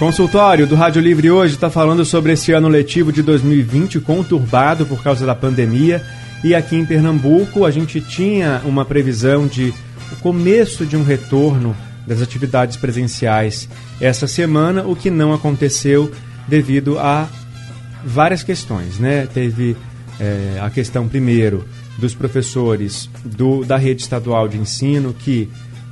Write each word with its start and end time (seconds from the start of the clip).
Consultório 0.00 0.66
do 0.66 0.76
Rádio 0.76 1.02
Livre 1.02 1.30
hoje 1.30 1.56
está 1.56 1.68
falando 1.68 2.06
sobre 2.06 2.32
esse 2.32 2.52
ano 2.52 2.68
letivo 2.68 3.12
de 3.12 3.22
2020 3.22 4.00
conturbado 4.00 4.86
por 4.86 5.02
causa 5.02 5.26
da 5.26 5.34
pandemia. 5.34 6.02
E 6.42 6.54
aqui 6.54 6.74
em 6.74 6.86
Pernambuco 6.86 7.66
a 7.66 7.70
gente 7.70 8.00
tinha 8.00 8.62
uma 8.64 8.82
previsão 8.82 9.46
de 9.46 9.74
o 10.10 10.16
começo 10.16 10.86
de 10.86 10.96
um 10.96 11.04
retorno 11.04 11.76
das 12.06 12.22
atividades 12.22 12.78
presenciais 12.78 13.68
essa 14.00 14.26
semana, 14.26 14.84
o 14.84 14.96
que 14.96 15.10
não 15.10 15.34
aconteceu 15.34 16.10
devido 16.48 16.98
a 16.98 17.28
várias 18.02 18.42
questões, 18.42 18.98
né? 18.98 19.26
Teve 19.26 19.76
é, 20.18 20.60
a 20.62 20.70
questão 20.70 21.06
primeiro 21.08 21.68
dos 21.98 22.14
professores 22.14 23.10
do, 23.22 23.66
da 23.66 23.76
rede 23.76 24.00
estadual 24.00 24.48
de 24.48 24.56
ensino 24.56 25.12
que 25.12 25.46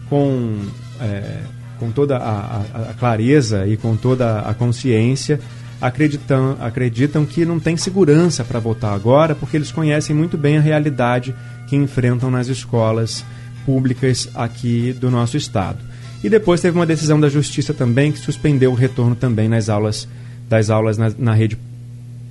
com 0.09 0.61
é, 0.99 1.43
com 1.79 1.91
toda 1.91 2.17
a, 2.17 2.57
a, 2.57 2.91
a 2.91 2.95
clareza 2.95 3.67
e 3.67 3.77
com 3.77 3.97
toda 3.97 4.41
a 4.41 4.55
consciência, 4.55 5.41
acreditam, 5.81 6.57
acreditam 6.61 7.25
que 7.25 7.45
não 7.45 7.61
tem 7.61 7.77
segurança 7.77 8.45
para 8.45 8.59
votar 8.59 8.95
agora, 8.95 9.35
porque 9.35 9.57
eles 9.57 9.73
conhecem 9.73 10.15
muito 10.15 10.37
bem 10.37 10.59
a 10.59 10.61
realidade 10.61 11.35
que 11.69 11.77
enfrentam 11.77 12.31
nas 12.31 12.49
escolas 12.49 13.25
públicas 13.65 14.29
aqui 14.35 14.93
do 14.93 15.11
nosso 15.11 15.37
estado. 15.37 15.79
E 16.23 16.29
depois 16.29 16.61
teve 16.61 16.77
uma 16.77 16.87
decisão 16.87 17.21
da 17.21 17.29
Justiça 17.29 17.73
também 17.73 18.11
que 18.11 18.19
suspendeu 18.19 18.73
o 18.73 18.75
retorno 18.75 19.15
também 19.15 19.49
nas 19.49 19.69
aulas 19.69 20.09
das 20.49 20.71
aulas 20.71 20.97
na, 20.97 21.13
na 21.19 21.35
rede 21.35 21.59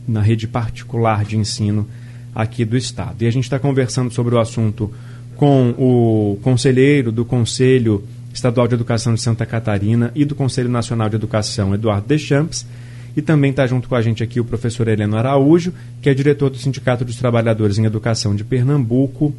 na 0.08 0.22
rede 0.22 0.48
particular 0.48 1.24
de 1.24 1.38
ensino 1.38 1.88
aqui 2.34 2.66
do 2.66 2.78
estado. 2.78 3.24
E 3.24 3.28
a 3.28 3.32
gente 3.32 3.44
está 3.44 3.60
conversando 3.60 4.12
sobre 4.12 4.36
o 4.36 4.40
assunto 4.40 4.92
com 5.36 5.70
o 5.78 6.40
conselheiro 6.42 7.12
do 7.12 7.24
Conselho 7.24 8.04
Estadual 8.38 8.68
de 8.68 8.76
Educação 8.76 9.14
de 9.14 9.22
Santa 9.22 9.46
Catarina 9.46 10.12
e 10.16 10.24
do 10.24 10.36
Conselho 10.36 10.70
Nacional 10.70 11.10
de 11.10 11.16
Educação, 11.16 11.74
Eduardo 11.74 12.08
Deschamps. 12.08 12.66
E 13.16 13.22
também 13.22 13.50
está 13.50 13.66
junto 13.66 13.90
com 13.90 13.96
a 13.96 14.02
gente 14.02 14.24
aqui 14.24 14.40
o 14.40 14.46
professor 14.46 14.88
Heleno 14.88 15.18
Araújo, 15.18 15.74
que 16.02 16.10
é 16.10 16.14
diretor 16.14 16.52
do 16.52 16.58
Sindicato 16.58 17.04
dos 17.04 17.16
Trabalhadores 17.16 17.80
em 17.80 17.86
Educação 17.86 18.36
de 18.36 18.44
Pernambuco 18.44 19.34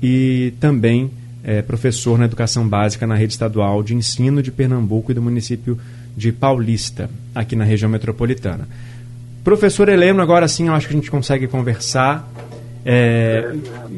e 0.00 0.54
também 0.60 1.10
é 1.42 1.62
professor 1.62 2.16
na 2.16 2.26
Educação 2.26 2.68
Básica 2.68 3.08
na 3.08 3.16
Rede 3.16 3.32
Estadual 3.32 3.82
de 3.82 3.94
Ensino 3.94 4.40
de 4.40 4.52
Pernambuco 4.52 5.10
e 5.10 5.14
do 5.14 5.22
município 5.22 5.76
de 6.16 6.30
Paulista, 6.30 7.10
aqui 7.34 7.56
na 7.56 7.64
região 7.64 7.90
metropolitana. 7.90 8.68
Professor 9.42 9.88
Heleno, 9.88 10.22
agora 10.22 10.46
sim 10.46 10.68
eu 10.68 10.74
acho 10.74 10.86
que 10.86 10.92
a 10.94 10.96
gente 10.96 11.10
consegue 11.10 11.48
conversar. 11.48 12.28
É, 12.84 13.52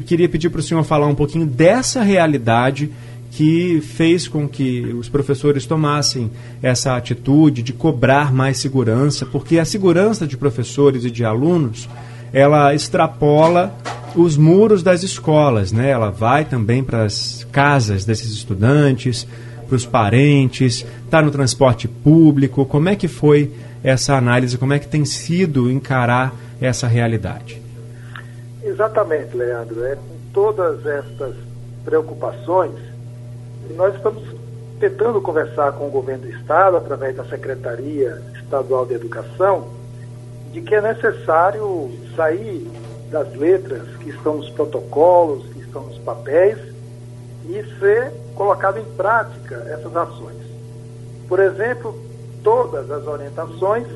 queria 0.07 0.29
pedir 0.29 0.49
para 0.49 0.61
o 0.61 0.63
senhor 0.63 0.83
falar 0.85 1.07
um 1.07 1.15
pouquinho 1.15 1.45
dessa 1.45 2.03
realidade 2.03 2.91
que 3.31 3.81
fez 3.81 4.27
com 4.27 4.49
que 4.49 4.83
os 4.99 5.09
professores 5.09 5.65
tomassem 5.65 6.31
essa 6.63 6.97
atitude 6.97 7.63
de 7.63 7.73
cobrar 7.73 8.33
mais 8.33 8.59
segurança, 8.59 9.25
porque 9.25 9.59
a 9.59 9.65
segurança 9.65 10.27
de 10.27 10.37
professores 10.37 11.05
e 11.05 11.11
de 11.11 11.25
alunos 11.25 11.89
ela 12.33 12.75
extrapola 12.75 13.75
os 14.15 14.37
muros 14.37 14.83
das 14.83 15.03
escolas, 15.03 15.73
né? 15.73 15.91
Ela 15.91 16.11
vai 16.11 16.45
também 16.45 16.83
para 16.83 17.05
as 17.05 17.47
casas 17.53 18.05
desses 18.05 18.33
estudantes, 18.33 19.27
para 19.67 19.77
os 19.77 19.87
parentes, 19.87 20.85
está 21.05 21.23
no 21.23 21.31
transporte 21.31 21.87
público. 21.87 22.65
Como 22.67 22.89
é 22.89 22.97
que 22.97 23.07
foi 23.07 23.53
essa 23.83 24.17
análise? 24.17 24.59
Como 24.59 24.73
é 24.73 24.79
que 24.79 24.89
tem 24.89 25.05
sido 25.05 25.71
encarar 25.71 26.35
essa 26.61 26.87
realidade? 26.87 27.61
Exatamente, 28.63 29.37
Leandro. 29.37 29.85
É 29.85 29.95
com 29.95 30.17
todas 30.33 30.85
estas 30.85 31.35
preocupações 31.85 32.90
nós 33.75 33.95
estamos 33.95 34.23
tentando 34.79 35.21
conversar 35.21 35.73
com 35.73 35.89
o 35.89 35.91
governo 35.91 36.25
do 36.25 36.31
Estado, 36.31 36.77
através 36.77 37.17
da 37.17 37.25
Secretaria 37.25 38.23
Estadual 38.35 38.87
de 38.87 38.95
Educação, 38.95 39.69
de 40.53 40.61
que 40.63 40.75
é 40.75 40.81
necessário 40.81 41.91
sair 42.17 42.67
das 43.11 43.35
letras 43.35 43.83
que 43.97 44.11
estão 44.11 44.39
nos 44.39 44.49
protocolos, 44.51 45.45
que 45.53 45.61
estão 45.61 45.83
nos 45.83 45.99
papéis, 45.99 46.59
e 47.47 47.63
ser 47.79 48.13
colocado 48.35 48.79
em 48.79 48.85
prática 48.97 49.57
essas 49.69 49.95
ações. 49.97 50.37
Por 51.29 51.41
exemplo, 51.41 51.95
todas 52.43 52.91
as 52.91 53.07
orientações 53.07 53.87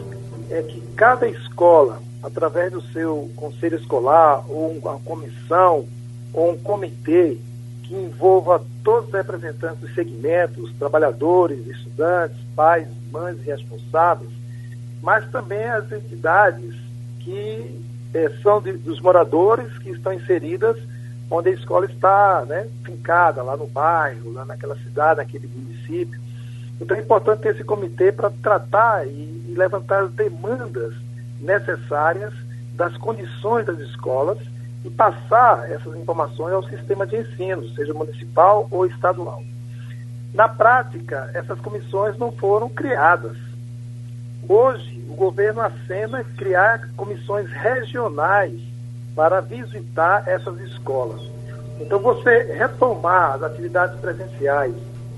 é 0.51 0.62
que 0.62 0.81
cada 0.97 1.27
escola, 1.27 1.99
através 2.23 2.73
do 2.73 2.81
seu 2.93 3.31
conselho 3.37 3.79
escolar, 3.79 4.45
ou 4.49 4.71
uma 4.71 4.99
comissão, 5.01 5.87
ou 6.33 6.51
um 6.51 6.59
comitê, 6.59 7.39
que 7.84 7.95
envolva 7.95 8.62
todos 8.83 9.09
os 9.09 9.15
representantes 9.15 9.81
dos 9.81 9.95
segmentos, 9.95 10.72
trabalhadores, 10.78 11.67
estudantes, 11.67 12.37
pais, 12.56 12.89
mães 13.12 13.41
responsáveis, 13.43 14.31
mas 15.03 15.28
também 15.31 15.65
as 15.65 15.91
entidades 15.93 16.75
que 17.21 17.81
eh, 18.15 18.33
são 18.43 18.61
de, 18.61 18.73
dos 18.73 19.00
moradores 19.00 19.77
que 19.78 19.91
estão 19.91 20.12
inseridas 20.12 20.77
onde 21.31 21.50
a 21.50 21.53
escola 21.53 21.87
está 21.87 22.44
né, 22.47 22.67
fincada, 22.84 23.43
lá 23.43 23.56
no 23.56 23.67
bairro, 23.67 24.33
lá 24.33 24.44
naquela 24.44 24.77
cidade, 24.77 25.19
naquele 25.19 25.47
município. 25.47 26.21
Então 26.81 26.97
é 26.97 27.00
importante 27.00 27.41
ter 27.41 27.55
esse 27.55 27.65
comitê 27.65 28.12
para 28.12 28.31
tratar 28.31 29.06
e, 29.06 29.11
e 29.11 29.55
levantar 29.56 30.05
as 30.05 30.11
demandas 30.12 30.94
necessárias 31.41 32.33
das 32.75 32.97
condições 32.97 33.67
das 33.67 33.78
escolas 33.78 34.39
e 34.84 34.91
passar 34.91 35.71
essas 35.71 35.97
informações 35.97 36.53
ao 36.53 36.62
sistema 36.65 37.06
de 37.06 37.17
ensino, 37.17 37.67
seja 37.75 37.95
municipal 37.95 38.69
ou 38.71 38.84
estadual. 38.84 39.43
Na 40.34 40.49
prática, 40.49 41.31
essas 41.33 41.59
comissões 41.61 42.19
não 42.19 42.31
foram 42.33 42.69
criadas. 42.69 43.37
Hoje, 44.47 45.03
o 45.09 45.15
governo 45.15 45.62
acena 45.62 46.23
criar 46.37 46.91
comissões 46.97 47.50
regionais 47.50 48.61
para 49.17 49.41
visitar 49.41 50.28
essas 50.28 50.61
escolas. 50.61 51.23
Então, 51.81 51.99
você 51.99 52.53
retomar 52.53 53.37
as 53.37 53.43
atividades 53.43 53.99
presenciais 54.00 54.75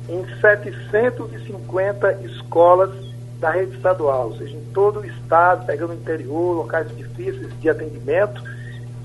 em 0.08 0.24
750 0.40 2.12
escolas 2.22 2.90
da 3.40 3.50
rede 3.50 3.74
estadual, 3.74 4.28
ou 4.28 4.36
seja, 4.36 4.56
em 4.56 4.64
todo 4.72 5.00
o 5.00 5.04
estado, 5.04 5.66
pegando 5.66 5.90
o 5.90 5.96
interior, 5.96 6.56
locais 6.56 6.94
difíceis 6.96 7.48
de 7.60 7.68
atendimento, 7.68 8.42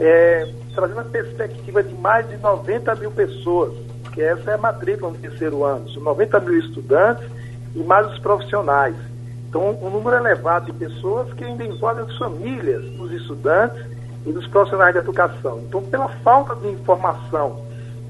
é, 0.02 0.48
trazendo 0.74 1.02
a 1.02 1.04
perspectiva 1.04 1.84
de 1.84 1.94
mais 1.94 2.28
de 2.28 2.36
90 2.38 2.96
mil 2.96 3.12
pessoas, 3.12 3.72
que 4.12 4.22
essa 4.22 4.52
é 4.52 4.54
a 4.56 4.58
matrícula 4.58 5.12
no 5.12 5.18
terceiro 5.18 5.64
ano, 5.64 5.88
são 5.92 6.02
90 6.02 6.40
mil 6.40 6.58
estudantes 6.58 7.24
e 7.76 7.80
mais 7.84 8.08
os 8.08 8.18
profissionais. 8.18 8.96
Então, 9.48 9.78
um 9.80 9.92
número 9.92 10.18
elevado 10.18 10.66
de 10.66 10.74
pessoas 10.74 11.32
que 11.34 11.44
ainda 11.44 11.64
envolvem 11.64 12.04
as 12.04 12.18
famílias 12.18 12.84
dos 12.94 13.12
estudantes 13.12 13.86
e 14.26 14.32
dos 14.32 14.48
profissionais 14.48 14.94
de 14.94 15.00
educação. 15.00 15.60
Então, 15.60 15.84
pela 15.84 16.08
falta 16.24 16.56
de 16.56 16.70
informação 16.70 17.64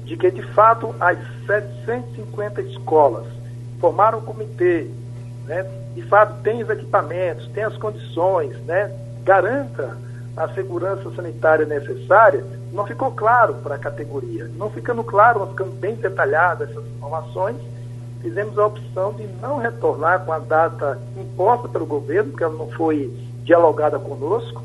de 0.04 0.16
que, 0.16 0.30
de 0.30 0.42
fato, 0.54 0.94
as 0.98 1.18
750 1.46 2.62
escolas 2.62 3.26
formaram 3.78 4.18
um 4.18 4.22
comitê, 4.22 4.88
né, 5.44 5.66
de 5.94 6.02
fato, 6.02 6.40
tem 6.42 6.62
os 6.62 6.70
equipamentos, 6.70 7.46
tem 7.48 7.64
as 7.64 7.76
condições, 7.76 8.56
né, 8.64 8.90
garanta 9.24 9.94
a 10.36 10.48
segurança 10.54 11.10
sanitária 11.14 11.66
necessária, 11.66 12.44
não 12.72 12.86
ficou 12.86 13.10
claro 13.10 13.54
para 13.62 13.74
a 13.74 13.78
categoria. 13.78 14.48
Não 14.56 14.70
ficando 14.70 15.04
claro, 15.04 15.40
não 15.40 15.48
ficando 15.48 15.72
bem 15.72 15.94
detalhadas 15.94 16.70
essas 16.70 16.86
informações, 16.86 17.56
fizemos 18.22 18.58
a 18.58 18.66
opção 18.66 19.12
de 19.12 19.26
não 19.40 19.58
retornar 19.58 20.24
com 20.24 20.32
a 20.32 20.38
data 20.38 20.98
imposta 21.16 21.68
pelo 21.68 21.84
governo, 21.84 22.30
porque 22.30 22.44
ela 22.44 22.56
não 22.56 22.70
foi 22.70 23.12
dialogada 23.44 23.98
conosco, 23.98 24.62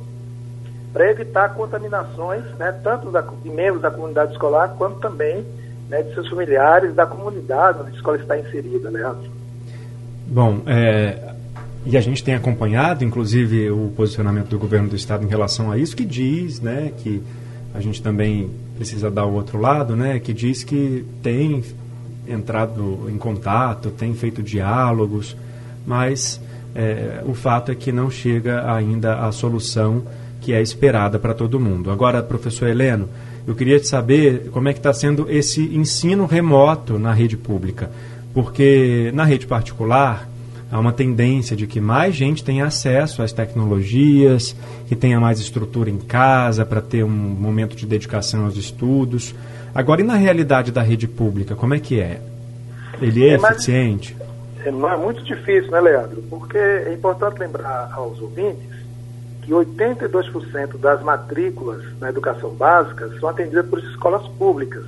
para 0.93 1.11
evitar 1.11 1.53
contaminações, 1.53 2.43
né, 2.57 2.71
tanto 2.83 3.11
da, 3.11 3.21
de 3.21 3.49
membros 3.49 3.81
da 3.81 3.91
comunidade 3.91 4.31
escolar, 4.31 4.75
quanto 4.77 4.99
também 4.99 5.45
né, 5.89 6.01
de 6.03 6.13
seus 6.13 6.29
familiares, 6.29 6.95
da 6.95 7.05
comunidade 7.05 7.79
onde 7.81 7.91
a 7.91 7.93
escola 7.93 8.17
está 8.17 8.37
inserida. 8.37 8.89
Né? 8.89 9.15
Bom, 10.27 10.61
é, 10.65 11.35
e 11.85 11.95
a 11.95 12.01
gente 12.01 12.23
tem 12.23 12.35
acompanhado, 12.35 13.03
inclusive, 13.03 13.69
o 13.69 13.91
posicionamento 13.95 14.49
do 14.49 14.59
governo 14.59 14.89
do 14.89 14.95
estado 14.95 15.23
em 15.23 15.27
relação 15.27 15.71
a 15.71 15.77
isso, 15.77 15.95
que 15.95 16.05
diz, 16.05 16.59
né, 16.59 16.91
que 16.97 17.21
a 17.73 17.79
gente 17.79 18.01
também 18.01 18.49
precisa 18.75 19.09
dar 19.09 19.25
o 19.25 19.33
outro 19.33 19.59
lado, 19.59 19.95
né, 19.95 20.19
que 20.19 20.33
diz 20.33 20.63
que 20.63 21.05
tem 21.21 21.63
entrado 22.27 23.09
em 23.09 23.17
contato, 23.17 23.89
tem 23.89 24.13
feito 24.13 24.43
diálogos, 24.43 25.35
mas 25.85 26.41
é, 26.75 27.23
o 27.25 27.33
fato 27.33 27.71
é 27.71 27.75
que 27.75 27.91
não 27.91 28.11
chega 28.11 28.71
ainda 28.71 29.25
à 29.25 29.31
solução 29.31 30.03
que 30.41 30.53
é 30.53 30.61
esperada 30.61 31.17
para 31.17 31.33
todo 31.33 31.59
mundo. 31.59 31.89
Agora, 31.89 32.21
professor 32.21 32.67
Heleno, 32.67 33.09
eu 33.47 33.55
queria 33.55 33.81
saber 33.83 34.49
como 34.51 34.67
é 34.67 34.73
que 34.73 34.79
está 34.79 34.93
sendo 34.93 35.29
esse 35.29 35.61
ensino 35.75 36.25
remoto 36.25 36.99
na 36.99 37.13
rede 37.13 37.37
pública, 37.37 37.89
porque 38.33 39.09
na 39.13 39.23
rede 39.23 39.47
particular 39.47 40.27
há 40.71 40.79
uma 40.79 40.91
tendência 40.91 41.55
de 41.55 41.65
que 41.67 41.79
mais 41.79 42.15
gente 42.15 42.43
tenha 42.43 42.65
acesso 42.65 43.21
às 43.21 43.31
tecnologias, 43.31 44.55
que 44.87 44.95
tenha 44.95 45.19
mais 45.19 45.39
estrutura 45.39 45.89
em 45.89 45.97
casa 45.97 46.65
para 46.65 46.81
ter 46.81 47.03
um 47.03 47.09
momento 47.09 47.75
de 47.75 47.85
dedicação 47.85 48.45
aos 48.45 48.57
estudos. 48.57 49.33
Agora, 49.73 50.01
e 50.01 50.03
na 50.03 50.15
realidade 50.15 50.71
da 50.71 50.81
rede 50.81 51.07
pública, 51.07 51.55
como 51.55 51.73
é 51.73 51.79
que 51.79 51.99
é? 51.99 52.19
Ele 53.01 53.23
é, 53.23 53.29
é 53.29 53.35
eficiente? 53.35 54.15
É, 54.65 54.71
não 54.71 54.91
é 54.91 54.97
muito 54.97 55.23
difícil, 55.23 55.71
né, 55.71 55.79
Leandro? 55.79 56.21
Porque 56.29 56.57
é 56.57 56.93
importante 56.93 57.39
lembrar 57.39 57.91
aos 57.93 58.19
ouvintes 58.19 58.77
que 59.43 59.51
82% 59.51 60.77
das 60.77 61.01
matrículas 61.01 61.81
na 62.01 62.09
educação 62.09 62.49
básica 62.49 63.09
são 63.19 63.29
atendidas 63.29 63.65
por 63.67 63.79
escolas 63.79 64.27
públicas, 64.29 64.83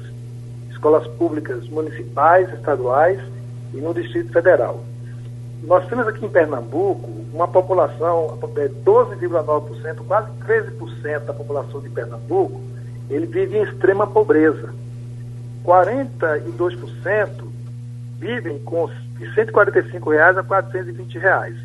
escolas 0.69 1.07
públicas 1.07 1.65
municipais, 1.69 2.51
estaduais 2.53 3.19
e 3.73 3.77
no 3.77 3.93
Distrito 3.93 4.33
Federal. 4.33 4.83
Nós 5.63 5.87
temos 5.87 6.07
aqui 6.07 6.25
em 6.25 6.29
Pernambuco 6.29 7.09
uma 7.33 7.47
população, 7.47 8.37
12,9%, 8.39 9.85
é, 9.85 9.93
quase 10.07 10.31
13% 10.47 11.25
da 11.25 11.33
população 11.33 11.81
de 11.81 11.89
Pernambuco, 11.89 12.61
ele 13.09 13.25
vive 13.25 13.57
em 13.57 13.63
extrema 13.63 14.07
pobreza. 14.07 14.73
42% 15.63 17.47
vivem 18.17 18.59
com 18.59 18.89
de 19.17 19.33
145 19.33 20.09
reais 20.09 20.37
a 20.37 20.43
420 20.43 21.19
reais. 21.19 21.55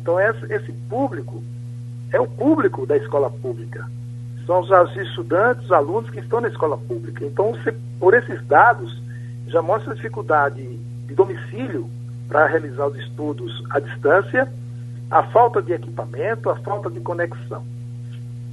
Então 0.00 0.18
esse, 0.20 0.72
público 0.88 1.42
é 2.12 2.20
o 2.20 2.26
público 2.26 2.86
da 2.86 2.96
escola 2.96 3.30
pública. 3.30 3.86
São 4.46 4.60
os, 4.60 4.70
os 4.70 4.96
estudantes, 4.96 5.64
os 5.64 5.72
alunos 5.72 6.10
que 6.10 6.20
estão 6.20 6.40
na 6.40 6.48
escola 6.48 6.78
pública. 6.78 7.24
Então, 7.24 7.54
se, 7.62 7.72
por 7.98 8.14
esses 8.14 8.44
dados, 8.46 9.00
já 9.46 9.60
mostra 9.60 9.92
a 9.92 9.94
dificuldade 9.94 10.62
de 11.06 11.14
domicílio 11.14 11.88
para 12.30 12.46
realizar 12.46 12.86
os 12.86 12.96
estudos 12.96 13.52
à 13.70 13.80
distância, 13.80 14.48
a 15.10 15.24
falta 15.24 15.60
de 15.60 15.72
equipamento, 15.72 16.48
a 16.48 16.56
falta 16.60 16.88
de 16.88 17.00
conexão. 17.00 17.64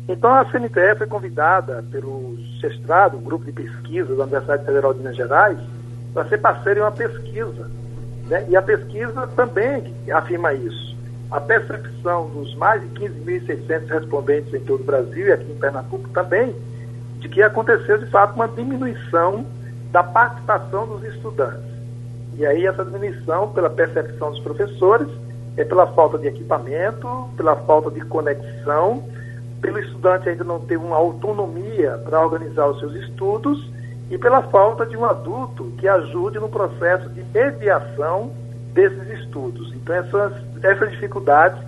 Então, 0.10 0.34
a 0.34 0.50
CNTF 0.50 1.04
é 1.04 1.06
convidada 1.06 1.86
pelo 1.92 2.38
CESTRADO, 2.60 3.18
um 3.18 3.22
grupo 3.22 3.46
de 3.46 3.52
pesquisa 3.52 4.16
da 4.16 4.24
Universidade 4.24 4.66
Federal 4.66 4.94
de 4.94 5.00
Minas 5.00 5.16
Gerais, 5.16 5.60
para 6.14 6.28
ser 6.28 6.40
parceiro 6.40 6.80
em 6.80 6.84
uma 6.84 6.92
pesquisa. 6.92 7.70
Né? 8.28 8.48
E 8.50 8.56
a 8.56 8.62
pesquisa 8.62 9.28
também 9.36 9.94
afirma 10.12 10.54
isso. 10.54 10.98
A 11.30 11.40
percepção 11.40 12.30
dos 12.30 12.56
mais 12.56 12.82
de 12.82 12.88
15.600 13.00 13.88
respondentes 13.90 14.54
em 14.54 14.62
todo 14.62 14.82
o 14.82 14.86
Brasil 14.86 15.28
e 15.28 15.32
aqui 15.32 15.52
em 15.52 15.60
Pernambuco 15.60 16.10
também, 16.10 16.56
de 17.20 17.30
que 17.30 17.44
aconteceu 17.44 18.00
de 18.00 18.10
fato 18.10 18.34
uma 18.34 18.48
diminuição 18.48 19.46
da 19.92 20.02
participação 20.04 20.88
dos 20.88 21.04
estudantes. 21.04 21.77
E 22.38 22.46
aí 22.46 22.66
essa 22.66 22.86
diminuição, 22.86 23.50
pela 23.52 23.70
percepção 23.70 24.32
dos 24.32 24.40
professores, 24.40 25.08
é 25.58 25.64
pela 25.64 25.88
falta 25.88 26.20
de 26.20 26.28
equipamento, 26.28 27.08
pela 27.36 27.56
falta 27.56 27.90
de 27.90 28.02
conexão, 28.02 29.04
pelo 29.60 29.80
estudante 29.80 30.30
ainda 30.30 30.44
não 30.44 30.60
ter 30.60 30.78
uma 30.78 30.96
autonomia 30.96 32.00
para 32.06 32.24
organizar 32.24 32.68
os 32.68 32.80
seus 32.80 32.94
estudos 32.94 33.68
e 34.12 34.18
pela 34.18 34.44
falta 34.44 34.86
de 34.86 34.96
um 34.96 35.04
adulto 35.04 35.74
que 35.80 35.88
ajude 35.88 36.40
no 36.40 36.48
processo 36.48 37.10
de 37.10 37.24
mediação 37.34 38.32
desses 38.72 39.20
estudos. 39.20 39.74
Então 39.74 39.96
essas, 39.96 40.34
essas 40.64 40.92
dificuldades. 40.92 41.60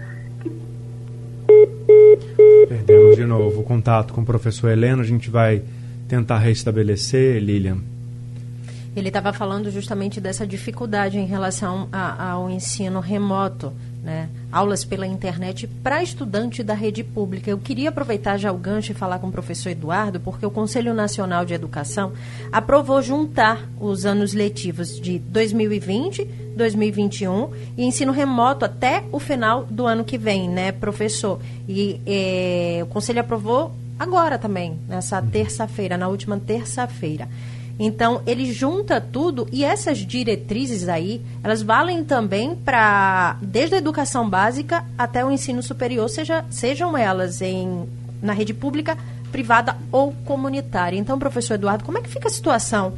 Perdemos 2.67 3.15
de 3.15 3.25
novo 3.25 3.61
o 3.61 3.63
contato 3.63 4.13
com 4.13 4.21
o 4.21 4.25
professor 4.25 4.69
Heleno, 4.69 5.01
a 5.01 5.05
gente 5.05 5.31
vai 5.31 5.63
tentar 6.07 6.37
restabelecer, 6.37 7.41
Lilian. 7.41 7.79
Ele 8.95 9.09
estava 9.09 9.31
falando 9.31 9.69
justamente 9.69 10.19
dessa 10.19 10.45
dificuldade 10.45 11.17
em 11.17 11.25
relação 11.25 11.87
a, 11.91 12.31
ao 12.31 12.49
ensino 12.49 12.99
remoto, 12.99 13.71
né? 14.03 14.29
aulas 14.51 14.83
pela 14.83 15.05
internet 15.05 15.67
para 15.67 16.01
estudante 16.01 16.63
da 16.63 16.73
rede 16.73 17.03
pública. 17.03 17.51
Eu 17.51 17.59
queria 17.59 17.89
aproveitar 17.89 18.37
já 18.37 18.51
o 18.51 18.57
gancho 18.57 18.91
e 18.91 18.95
falar 18.95 19.19
com 19.19 19.27
o 19.27 19.31
professor 19.31 19.69
Eduardo, 19.69 20.19
porque 20.19 20.45
o 20.45 20.51
Conselho 20.51 20.93
Nacional 20.93 21.45
de 21.45 21.53
Educação 21.53 22.13
aprovou 22.51 23.01
juntar 23.01 23.69
os 23.79 24.05
anos 24.05 24.33
letivos 24.33 24.99
de 24.99 25.19
2020, 25.19 26.25
2021 26.57 27.49
e 27.77 27.85
ensino 27.85 28.11
remoto 28.11 28.65
até 28.65 29.03
o 29.11 29.19
final 29.19 29.65
do 29.65 29.85
ano 29.85 30.03
que 30.03 30.17
vem, 30.17 30.49
né, 30.49 30.71
professor? 30.71 31.39
E 31.67 32.01
é, 32.05 32.79
o 32.83 32.87
Conselho 32.87 33.21
aprovou 33.21 33.71
agora 33.99 34.39
também, 34.39 34.79
nessa 34.87 35.21
terça-feira, 35.21 35.97
na 35.97 36.07
última 36.07 36.39
terça-feira. 36.39 37.27
Então, 37.79 38.21
ele 38.27 38.51
junta 38.51 38.99
tudo 38.99 39.47
e 39.53 39.63
essas 39.63 39.99
diretrizes 39.99 40.89
aí, 40.89 41.21
elas 41.41 41.61
valem 41.61 42.03
também 42.03 42.53
para, 42.53 43.37
desde 43.41 43.75
a 43.75 43.77
educação 43.77 44.29
básica 44.29 44.83
até 44.97 45.23
o 45.23 45.31
ensino 45.31 45.63
superior, 45.63 46.09
seja, 46.09 46.43
sejam 46.49 46.97
elas 46.97 47.41
em, 47.41 47.87
na 48.21 48.33
rede 48.33 48.53
pública, 48.53 48.97
privada 49.31 49.77
ou 49.93 50.11
comunitária. 50.25 50.97
Então, 50.97 51.17
professor 51.17 51.53
Eduardo, 51.53 51.85
como 51.85 51.97
é 51.97 52.01
que 52.01 52.09
fica 52.09 52.27
a 52.27 52.31
situação 52.31 52.93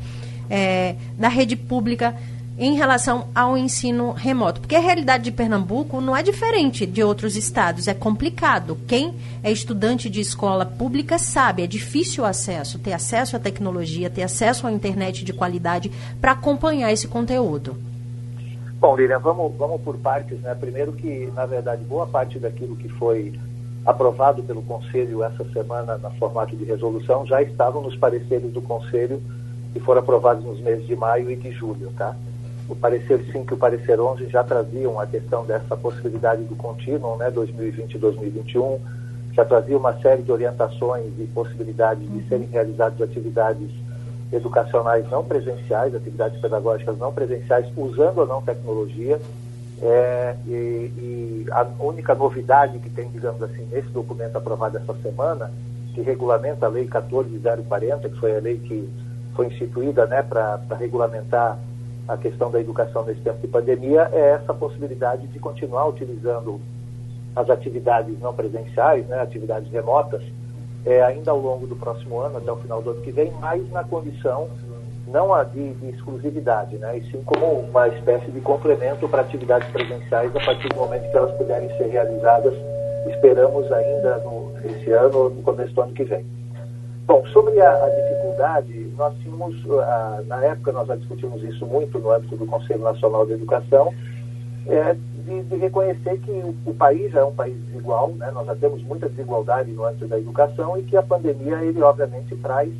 é, 0.50 0.96
na 1.18 1.28
rede 1.28 1.56
pública 1.56 2.16
em 2.58 2.76
relação 2.76 3.28
ao 3.34 3.58
ensino 3.58 4.12
remoto? 4.12 4.62
Porque 4.62 4.76
a 4.76 4.80
realidade 4.80 5.24
de 5.24 5.32
Pernambuco 5.32 6.02
não 6.02 6.16
é 6.16 6.22
diferente 6.22 6.86
de 6.86 7.04
outros 7.04 7.36
estados, 7.36 7.88
é 7.88 7.94
complicado. 7.94 8.78
Quem 8.88 9.16
é 9.44 9.52
estudante 9.52 10.10
de 10.10 10.20
escola 10.20 10.66
pública 10.66 11.18
sabe, 11.18 11.64
é 11.64 11.68
difícil 11.68 12.24
o 12.24 12.28
acesso, 12.28 12.80
ter 12.80 12.94
acesso 12.94 13.36
à 13.36 13.40
tecnologia, 13.40 14.10
ter 14.10 14.24
acesso 14.24 14.68
à 14.68 14.72
internet 14.72 15.24
de 15.24 15.34
qualidade 15.34 15.92
para 16.20 16.34
acompanhar 16.34 16.92
esse 16.92 17.08
conteúdo. 17.08 17.76
Bom, 18.80 18.96
Lilian, 18.96 19.20
vamos, 19.20 19.56
vamos 19.58 19.80
por 19.82 19.98
partes, 19.98 20.40
né? 20.40 20.56
Primeiro 20.56 20.92
que, 20.94 21.32
na 21.36 21.46
verdade, 21.46 21.84
boa 21.84 22.08
parte 22.08 22.40
daquilo 22.40 22.76
que 22.76 22.90
foi 22.90 23.32
aprovado 23.86 24.44
pelo 24.44 24.62
Conselho 24.62 25.24
essa 25.24 25.44
semana 25.52 25.98
na 25.98 26.10
formato 26.12 26.56
de 26.56 26.64
resolução 26.64 27.26
já 27.26 27.42
estavam 27.42 27.82
nos 27.82 27.96
pareceres 27.96 28.52
do 28.52 28.62
Conselho 28.62 29.22
que 29.74 29.80
foram 29.80 30.02
aprovados 30.02 30.44
nos 30.44 30.60
meses 30.60 30.86
de 30.86 30.96
maio 30.96 31.32
e 31.32 31.36
de 31.36 31.52
julho, 31.52 31.92
tá? 31.98 32.16
O 32.72 32.76
parecer 32.76 33.22
5 33.34 33.54
e 33.54 33.54
o 33.54 33.58
parecer 33.58 34.00
11 34.00 34.28
já 34.28 34.46
traziam 34.46 34.98
a 34.98 35.06
questão 35.06 35.46
dessa 35.46 35.76
possibilidade 35.76 36.44
do 36.44 36.56
contínuo, 36.56 37.18
né, 37.18 37.30
2020 37.30 37.96
e 37.96 37.98
2021, 37.98 38.80
já 39.34 39.44
trazia 39.44 39.78
uma 39.78 39.94
série 40.00 40.22
de 40.22 40.32
orientações 40.32 41.12
e 41.20 41.26
possibilidades 41.34 42.10
de 42.10 42.28
serem 42.30 42.48
realizadas 42.48 43.02
atividades 43.02 43.70
educacionais 44.32 45.10
não 45.10 45.22
presenciais, 45.22 45.94
atividades 45.94 46.40
pedagógicas 46.40 46.98
não 46.98 47.12
presenciais, 47.12 47.68
usando 47.76 48.20
ou 48.20 48.28
não 48.28 48.42
tecnologia. 48.42 49.20
É, 49.82 50.36
e, 50.48 50.52
e, 50.52 51.46
a 51.52 51.68
única 51.80 52.16
novidade 52.16 52.80
que 52.80 52.90
tem, 52.90 53.10
digamos 53.10 53.44
assim, 53.44 53.68
nesse 53.70 53.90
documento 53.90 54.38
aprovado 54.38 54.78
essa 54.78 54.94
semana, 55.02 55.52
que 55.94 56.02
regulamenta 56.02 56.68
a 56.68 56.70
Lei 56.70 56.88
14040, 56.88 58.08
que 58.08 58.18
foi 58.18 58.38
a 58.38 58.40
lei 58.40 58.58
que 58.60 58.88
foi 59.36 59.48
instituída 59.48 60.06
né, 60.06 60.22
para 60.22 60.62
regulamentar 60.80 61.58
a 62.12 62.18
questão 62.18 62.52
da 62.52 62.60
educação 62.60 63.06
nesse 63.06 63.22
tempo 63.22 63.40
de 63.40 63.48
pandemia 63.48 64.10
é 64.12 64.32
essa 64.32 64.54
possibilidade 64.54 65.28
de 65.28 65.40
continuar 65.40 65.88
utilizando 65.88 66.60
as 67.34 67.50
atividades 67.50 68.20
não 68.20 68.34
presenciais, 68.34 69.08
né, 69.08 69.22
atividades 69.22 69.72
remotas, 69.72 70.22
é, 70.86 71.02
ainda 71.02 71.32
ao 71.32 71.40
longo 71.40 71.66
do 71.66 71.76
próximo 71.78 72.20
ano, 72.20 72.38
até 72.38 72.52
o 72.52 72.58
final 72.58 72.82
do 72.82 72.90
ano 72.90 73.02
que 73.02 73.12
vem, 73.12 73.32
mas 73.40 73.70
na 73.72 73.86
condição 73.86 74.50
não 75.08 75.32
de, 75.46 75.74
de 75.74 75.90
exclusividade, 75.90 76.78
né, 76.78 76.98
e 76.98 77.12
sim 77.12 77.24
como 77.24 77.46
uma 77.46 77.88
espécie 77.88 78.30
de 78.30 78.42
complemento 78.42 79.08
para 79.08 79.22
atividades 79.22 79.70
presenciais 79.70 80.36
a 80.36 80.40
partir 80.40 80.68
do 80.68 80.76
momento 80.76 81.10
que 81.10 81.18
elas 81.18 81.32
puderem 81.38 81.70
ser 81.78 81.88
realizadas, 81.88 82.54
esperamos 83.08 83.72
ainda 83.72 84.18
no, 84.18 84.52
esse 84.66 84.92
ano, 84.92 85.30
no 85.30 85.42
começo 85.44 85.74
do 85.74 85.82
ano 85.82 85.94
que 85.94 86.04
vem. 86.04 86.26
Bom, 87.08 87.26
sobre 87.28 87.60
a, 87.62 87.86
a 87.86 87.90
dificuldade, 87.90 88.81
nós 88.98 89.14
tínhamos, 89.20 89.56
a, 89.70 90.24
na 90.28 90.44
época 90.46 90.72
nós 90.72 90.88
já 90.88 90.96
discutimos 90.96 91.44
isso 91.44 91.66
muito 91.66 92.00
no 92.00 92.12
âmbito 92.12 92.36
do 92.36 92.46
Conselho 92.46 92.82
Nacional 92.82 93.26
de 93.26 93.34
Educação, 93.34 93.94
é, 94.68 94.94
de, 94.94 95.44
de, 95.44 95.56
reconhecer 95.56 96.20
que 96.20 96.32
o, 96.32 96.56
o, 96.66 96.74
país 96.74 97.14
é 97.16 97.24
um 97.24 97.34
país 97.34 97.56
desigual, 97.66 98.10
né? 98.10 98.30
nós 98.32 98.46
já 98.46 98.56
temos 98.56 98.84
muita 98.84 99.10
desigualdade 99.10 99.72
no 99.72 99.86
âmbito 99.86 100.08
da 100.08 100.20
educação 100.20 100.78
e 100.78 100.84
que 100.84 100.96
a 100.96 101.02
pandemia, 101.02 101.64
ele 101.64 101.82
obviamente 101.82 102.36
traz 102.38 102.72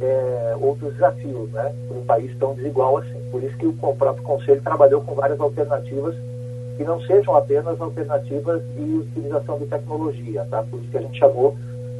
é, 0.00 0.56
outros 0.60 0.92
desafios, 0.92 1.50
né? 1.50 1.74
Para 1.88 1.96
um 1.96 2.04
país 2.04 2.36
tão 2.38 2.54
desigual 2.54 2.98
assim. 2.98 3.20
Por 3.30 3.42
isso 3.42 3.56
que 3.56 3.66
o, 3.66 3.70
o 3.70 3.96
próprio 3.96 4.24
Conselho 4.24 4.60
trabalhou 4.62 5.00
com 5.00 5.14
várias 5.14 5.40
alternativas 5.40 6.14
que 6.76 6.84
não 6.84 7.00
sejam 7.02 7.36
apenas 7.36 7.80
alternativas 7.80 8.60
de 8.74 8.82
utilização 8.82 9.58
de 9.58 9.66
tecnologia, 9.66 10.44
tá? 10.50 10.62
Por 10.64 10.80
isso 10.80 10.90
que 10.90 10.98
a 10.98 11.02
gente 11.02 11.18
chamou 11.18 11.56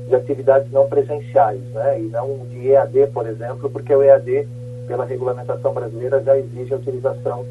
de 0.08 0.14
atividades 0.14 0.70
não 0.70 0.88
presenciais, 0.88 1.62
né? 1.72 2.00
E 2.00 2.02
não 2.04 2.46
de 2.46 2.70
EAD, 2.70 3.08
por 3.12 3.26
exemplo, 3.26 3.70
porque 3.70 3.94
o 3.94 4.02
EAD, 4.02 4.46
pela 4.86 5.04
regulamentação 5.04 5.72
brasileira, 5.72 6.22
já 6.22 6.36
exige 6.36 6.74
a 6.74 6.76
utilização 6.76 7.44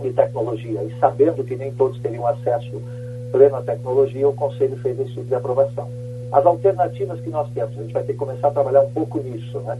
de 0.00 0.12
tecnologia. 0.12 0.82
E 0.82 0.98
sabendo 0.98 1.44
que 1.44 1.56
nem 1.56 1.72
todos 1.72 2.00
teriam 2.00 2.26
acesso 2.26 2.80
pleno 3.32 3.56
à 3.56 3.62
tecnologia, 3.62 4.28
o 4.28 4.34
Conselho 4.34 4.76
fez 4.78 4.98
esse 4.98 5.12
tipo 5.12 5.26
de 5.26 5.34
aprovação. 5.34 5.88
As 6.32 6.46
alternativas 6.46 7.20
que 7.20 7.30
nós 7.30 7.50
temos, 7.52 7.76
a 7.76 7.82
gente 7.82 7.92
vai 7.92 8.04
ter 8.04 8.12
que 8.12 8.18
começar 8.18 8.48
a 8.48 8.52
trabalhar 8.52 8.82
um 8.82 8.90
pouco 8.90 9.18
nisso, 9.18 9.58
né? 9.60 9.78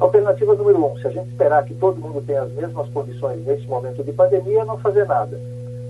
Alternativa 0.00 0.54
número 0.56 0.84
um, 0.84 0.98
se 0.98 1.06
a 1.06 1.10
gente 1.10 1.28
esperar 1.28 1.64
que 1.64 1.74
todo 1.74 2.00
mundo 2.00 2.20
tenha 2.26 2.42
as 2.42 2.52
mesmas 2.52 2.88
condições 2.88 3.44
nesse 3.46 3.64
momento 3.68 4.02
de 4.02 4.12
pandemia, 4.12 4.64
não 4.64 4.76
fazer 4.78 5.06
nada. 5.06 5.38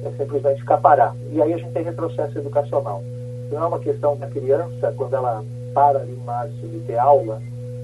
É 0.04 0.10
simplesmente 0.18 0.60
ficar 0.60 0.78
parado. 0.78 1.16
E 1.30 1.40
aí 1.40 1.54
a 1.54 1.56
gente 1.56 1.72
tem 1.72 1.82
retrocesso 1.82 2.36
educacional. 2.36 3.02
Não 3.50 3.62
é 3.62 3.66
uma 3.66 3.78
questão 3.78 4.16
da 4.16 4.26
criança, 4.26 4.92
quando 4.96 5.14
ela 5.14 5.42
para 5.72 6.00
ali 6.00 6.16
março 6.24 6.66
de 6.68 6.78
ter 6.80 6.98
aula, 6.98 7.40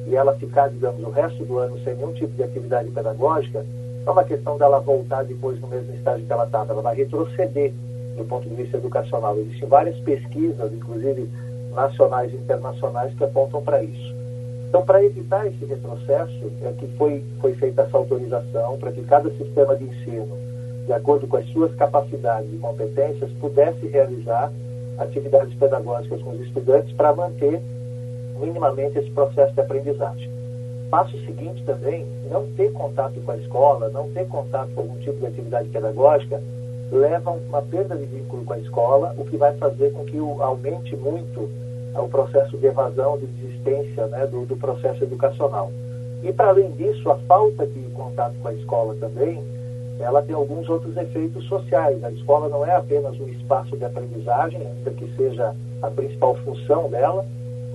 e 0.06 0.16
ela 0.16 0.34
ficar, 0.36 0.68
digamos, 0.68 1.02
o 1.02 1.10
resto 1.10 1.44
do 1.44 1.58
ano 1.58 1.78
sem 1.84 1.94
nenhum 1.94 2.12
tipo 2.12 2.32
de 2.34 2.42
atividade 2.42 2.90
pedagógica, 2.90 3.64
é 4.06 4.10
uma 4.10 4.24
questão 4.24 4.56
dela 4.56 4.80
voltar 4.80 5.22
depois 5.24 5.60
no 5.60 5.68
mesmo 5.68 5.94
estágio 5.94 6.24
que 6.24 6.32
ela 6.32 6.46
estava. 6.46 6.72
Ela 6.72 6.80
vai 6.80 6.96
retroceder 6.96 7.72
do 8.16 8.24
ponto 8.24 8.48
de 8.48 8.54
vista 8.54 8.78
educacional. 8.78 9.36
Existem 9.38 9.68
várias 9.68 9.98
pesquisas, 10.00 10.72
inclusive 10.72 11.28
nacionais 11.74 12.32
e 12.32 12.36
internacionais, 12.36 13.12
que 13.14 13.24
apontam 13.24 13.62
para 13.62 13.82
isso. 13.82 14.14
Então, 14.68 14.82
para 14.82 15.04
evitar 15.04 15.46
esse 15.46 15.64
retrocesso, 15.64 16.52
é 16.62 16.72
que 16.72 16.86
foi, 16.96 17.22
foi 17.40 17.54
feita 17.54 17.82
essa 17.82 17.96
autorização 17.96 18.78
para 18.78 18.92
que 18.92 19.02
cada 19.02 19.30
sistema 19.30 19.76
de 19.76 19.84
ensino, 19.84 20.36
de 20.86 20.92
acordo 20.92 21.26
com 21.26 21.36
as 21.36 21.46
suas 21.50 21.74
capacidades 21.76 22.52
e 22.52 22.56
competências, 22.56 23.30
pudesse 23.40 23.86
realizar 23.86 24.50
atividades 24.98 25.54
pedagógicas 25.54 26.20
com 26.22 26.30
os 26.30 26.40
estudantes 26.40 26.92
para 26.94 27.14
manter 27.14 27.62
minimamente 28.38 28.98
esse 28.98 29.10
processo 29.10 29.52
de 29.54 29.60
aprendizagem. 29.60 30.30
Passo 30.90 31.18
seguinte 31.24 31.62
também, 31.64 32.06
não 32.30 32.46
ter 32.52 32.72
contato 32.72 33.20
com 33.20 33.30
a 33.30 33.36
escola, 33.36 33.90
não 33.90 34.10
ter 34.12 34.26
contato 34.28 34.70
com 34.74 34.80
algum 34.82 34.98
tipo 34.98 35.18
de 35.18 35.26
atividade 35.26 35.68
pedagógica, 35.68 36.40
leva 36.90 37.30
uma 37.30 37.60
perda 37.62 37.94
de 37.96 38.06
vínculo 38.06 38.44
com 38.44 38.52
a 38.54 38.58
escola, 38.58 39.14
o 39.18 39.24
que 39.24 39.36
vai 39.36 39.54
fazer 39.58 39.92
com 39.92 40.04
que 40.04 40.18
aumente 40.18 40.96
muito 40.96 41.50
o 41.94 42.08
processo 42.08 42.56
de 42.56 42.66
evasão, 42.66 43.18
de 43.18 43.26
desistência 43.26 44.06
né, 44.06 44.26
do, 44.26 44.46
do 44.46 44.56
processo 44.56 45.02
educacional. 45.04 45.70
E, 46.22 46.32
para 46.32 46.48
além 46.48 46.70
disso, 46.72 47.10
a 47.10 47.16
falta 47.20 47.66
de 47.66 47.80
contato 47.90 48.34
com 48.40 48.48
a 48.48 48.54
escola 48.54 48.94
também, 48.96 49.42
ela 50.00 50.22
tem 50.22 50.34
alguns 50.34 50.68
outros 50.68 50.96
efeitos 50.96 51.44
sociais. 51.46 52.02
A 52.02 52.10
escola 52.10 52.48
não 52.48 52.64
é 52.64 52.74
apenas 52.74 53.18
um 53.20 53.28
espaço 53.28 53.76
de 53.76 53.84
aprendizagem, 53.84 54.60
ainda 54.60 54.90
que 54.92 55.14
seja 55.16 55.54
a 55.82 55.90
principal 55.90 56.34
função 56.36 56.88
dela, 56.88 57.26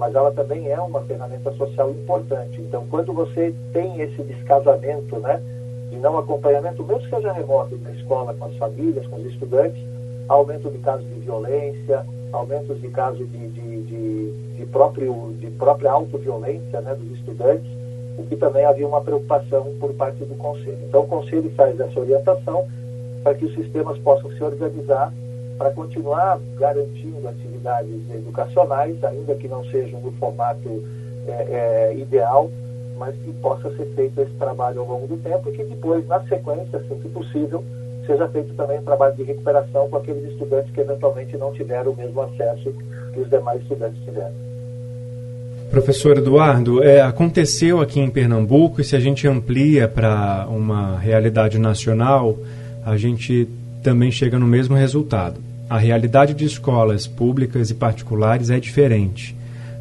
mas 0.03 0.15
ela 0.15 0.33
também 0.33 0.67
é 0.67 0.77
uma 0.81 0.99
ferramenta 1.03 1.49
social 1.53 1.89
importante. 1.89 2.59
Então, 2.59 2.85
quando 2.89 3.13
você 3.13 3.55
tem 3.71 4.01
esse 4.01 4.21
descasamento, 4.21 5.17
né, 5.19 5.41
de 5.89 5.95
não 5.95 6.17
acompanhamento, 6.17 6.83
mesmo 6.83 7.03
que 7.03 7.09
seja 7.09 7.31
remoto, 7.31 7.77
na 7.77 7.91
escola, 7.91 8.33
com 8.33 8.43
as 8.43 8.55
famílias, 8.57 9.07
com 9.07 9.15
os 9.15 9.25
estudantes, 9.27 9.81
aumento 10.27 10.69
de 10.69 10.77
casos 10.79 11.07
de 11.07 11.21
violência, 11.21 12.05
aumentos 12.33 12.81
de 12.81 12.89
casos 12.89 13.31
de, 13.31 13.47
de, 13.47 13.83
de, 13.83 14.31
de, 14.57 14.65
próprio, 14.65 15.33
de 15.39 15.49
própria 15.51 15.91
autoviolência 15.91 16.81
né, 16.81 16.95
dos 16.95 17.17
estudantes, 17.17 17.71
o 18.17 18.23
que 18.23 18.35
também 18.35 18.65
havia 18.65 18.85
uma 18.85 18.99
preocupação 18.99 19.73
por 19.79 19.93
parte 19.93 20.25
do 20.25 20.35
Conselho. 20.35 20.79
Então, 20.85 21.03
o 21.03 21.07
Conselho 21.07 21.49
faz 21.55 21.79
essa 21.79 21.97
orientação 21.97 22.67
para 23.23 23.35
que 23.35 23.45
os 23.45 23.55
sistemas 23.55 23.97
possam 23.99 24.29
se 24.33 24.43
organizar 24.43 25.13
para 25.57 25.71
continuar 25.71 26.39
garantindo 26.57 27.27
atividades 27.27 28.09
educacionais, 28.13 29.03
ainda 29.03 29.35
que 29.35 29.47
não 29.47 29.63
sejam 29.65 29.99
no 30.01 30.11
formato 30.13 30.83
é, 31.27 31.31
é, 31.31 31.95
ideal, 31.97 32.49
mas 32.97 33.15
que 33.15 33.31
possa 33.33 33.69
ser 33.75 33.85
feito 33.95 34.21
esse 34.21 34.33
trabalho 34.33 34.81
ao 34.81 34.87
longo 34.87 35.07
do 35.07 35.17
tempo 35.17 35.49
e 35.49 35.53
que 35.53 35.63
depois, 35.63 36.05
na 36.07 36.21
sequência, 36.27 36.79
que 36.79 37.09
possível, 37.09 37.63
seja 38.05 38.27
feito 38.27 38.53
também 38.53 38.79
um 38.79 38.83
trabalho 38.83 39.15
de 39.15 39.23
recuperação 39.23 39.89
com 39.89 39.97
aqueles 39.97 40.31
estudantes 40.31 40.71
que 40.73 40.81
eventualmente 40.81 41.37
não 41.37 41.53
tiveram 41.53 41.91
o 41.91 41.95
mesmo 41.95 42.21
acesso 42.21 42.73
que 43.13 43.19
os 43.19 43.29
demais 43.29 43.61
estudantes 43.61 44.03
tiveram. 44.03 44.43
Professor 45.71 46.17
Eduardo, 46.17 46.83
é, 46.83 47.01
aconteceu 47.01 47.81
aqui 47.81 47.99
em 47.99 48.09
Pernambuco 48.09 48.79
e 48.79 48.83
se 48.83 48.95
a 48.95 48.99
gente 48.99 49.27
amplia 49.27 49.87
para 49.87 50.45
uma 50.47 50.99
realidade 50.99 51.57
nacional, 51.57 52.37
a 52.85 52.95
gente 52.95 53.47
também 53.83 54.11
chega 54.11 54.39
no 54.39 54.47
mesmo 54.47 54.75
resultado. 54.75 55.39
A 55.69 55.77
realidade 55.77 56.33
de 56.33 56.45
escolas 56.45 57.05
públicas 57.05 57.69
e 57.69 57.73
particulares 57.73 58.49
é 58.49 58.59
diferente, 58.59 59.35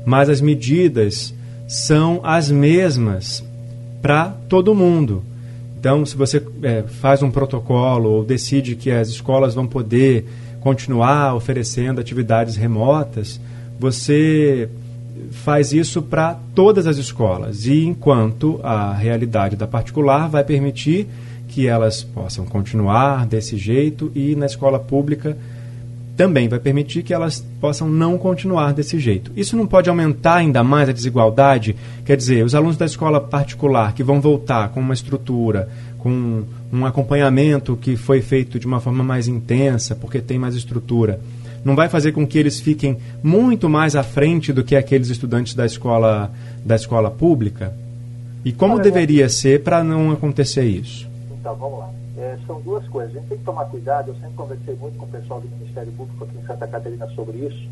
mas 0.04 0.28
as 0.28 0.40
medidas 0.40 1.34
são 1.66 2.20
as 2.22 2.50
mesmas 2.50 3.42
para 4.02 4.30
todo 4.48 4.74
mundo. 4.74 5.22
Então, 5.78 6.04
se 6.04 6.16
você 6.16 6.42
é, 6.62 6.82
faz 6.82 7.22
um 7.22 7.30
protocolo 7.30 8.10
ou 8.10 8.24
decide 8.24 8.76
que 8.76 8.90
as 8.90 9.08
escolas 9.08 9.54
vão 9.54 9.66
poder 9.66 10.26
continuar 10.60 11.34
oferecendo 11.34 12.00
atividades 12.00 12.56
remotas, 12.56 13.40
você 13.80 14.68
faz 15.30 15.72
isso 15.72 16.00
para 16.02 16.38
todas 16.54 16.86
as 16.86 16.98
escolas. 16.98 17.66
E 17.66 17.84
enquanto 17.84 18.60
a 18.62 18.92
realidade 18.92 19.56
da 19.56 19.66
particular 19.66 20.28
vai 20.28 20.44
permitir 20.44 21.08
que 21.52 21.66
elas 21.66 22.02
possam 22.02 22.46
continuar 22.46 23.26
desse 23.26 23.58
jeito 23.58 24.10
e 24.14 24.34
na 24.34 24.46
escola 24.46 24.78
pública 24.78 25.36
também 26.16 26.48
vai 26.48 26.58
permitir 26.58 27.02
que 27.02 27.12
elas 27.12 27.44
possam 27.60 27.88
não 27.88 28.16
continuar 28.16 28.72
desse 28.72 28.98
jeito. 28.98 29.30
Isso 29.36 29.56
não 29.56 29.66
pode 29.66 29.90
aumentar 29.90 30.36
ainda 30.36 30.64
mais 30.64 30.88
a 30.88 30.92
desigualdade? 30.92 31.76
Quer 32.06 32.16
dizer, 32.16 32.42
os 32.42 32.54
alunos 32.54 32.78
da 32.78 32.86
escola 32.86 33.20
particular 33.20 33.92
que 33.92 34.02
vão 34.02 34.20
voltar 34.20 34.70
com 34.70 34.80
uma 34.80 34.94
estrutura, 34.94 35.68
com 35.98 36.42
um 36.72 36.86
acompanhamento 36.86 37.76
que 37.76 37.96
foi 37.96 38.22
feito 38.22 38.58
de 38.58 38.66
uma 38.66 38.80
forma 38.80 39.04
mais 39.04 39.28
intensa, 39.28 39.94
porque 39.94 40.20
tem 40.20 40.38
mais 40.38 40.54
estrutura, 40.54 41.20
não 41.62 41.76
vai 41.76 41.88
fazer 41.88 42.12
com 42.12 42.26
que 42.26 42.38
eles 42.38 42.60
fiquem 42.60 42.96
muito 43.22 43.68
mais 43.68 43.94
à 43.94 44.02
frente 44.02 44.54
do 44.54 44.64
que 44.64 44.74
aqueles 44.74 45.10
estudantes 45.10 45.54
da 45.54 45.66
escola, 45.66 46.32
da 46.64 46.76
escola 46.76 47.10
pública? 47.10 47.74
E 48.44 48.52
como 48.52 48.80
deveria 48.80 49.28
ser 49.28 49.62
para 49.62 49.84
não 49.84 50.10
acontecer 50.10 50.64
isso? 50.64 51.11
Então, 51.42 51.56
vamos 51.56 51.80
lá 51.80 51.92
é, 52.16 52.38
são 52.46 52.60
duas 52.60 52.86
coisas. 52.88 53.16
A 53.16 53.18
gente 53.18 53.28
tem 53.28 53.38
que 53.38 53.44
tomar 53.44 53.64
cuidado, 53.66 54.08
eu 54.08 54.14
sempre 54.14 54.34
conversei 54.34 54.74
muito 54.76 54.98
com 54.98 55.06
o 55.06 55.08
pessoal 55.08 55.40
do 55.40 55.48
Ministério 55.48 55.92
Público 55.92 56.24
aqui 56.24 56.36
em 56.36 56.46
Santa 56.46 56.66
Catarina 56.66 57.06
sobre 57.08 57.38
isso, 57.38 57.68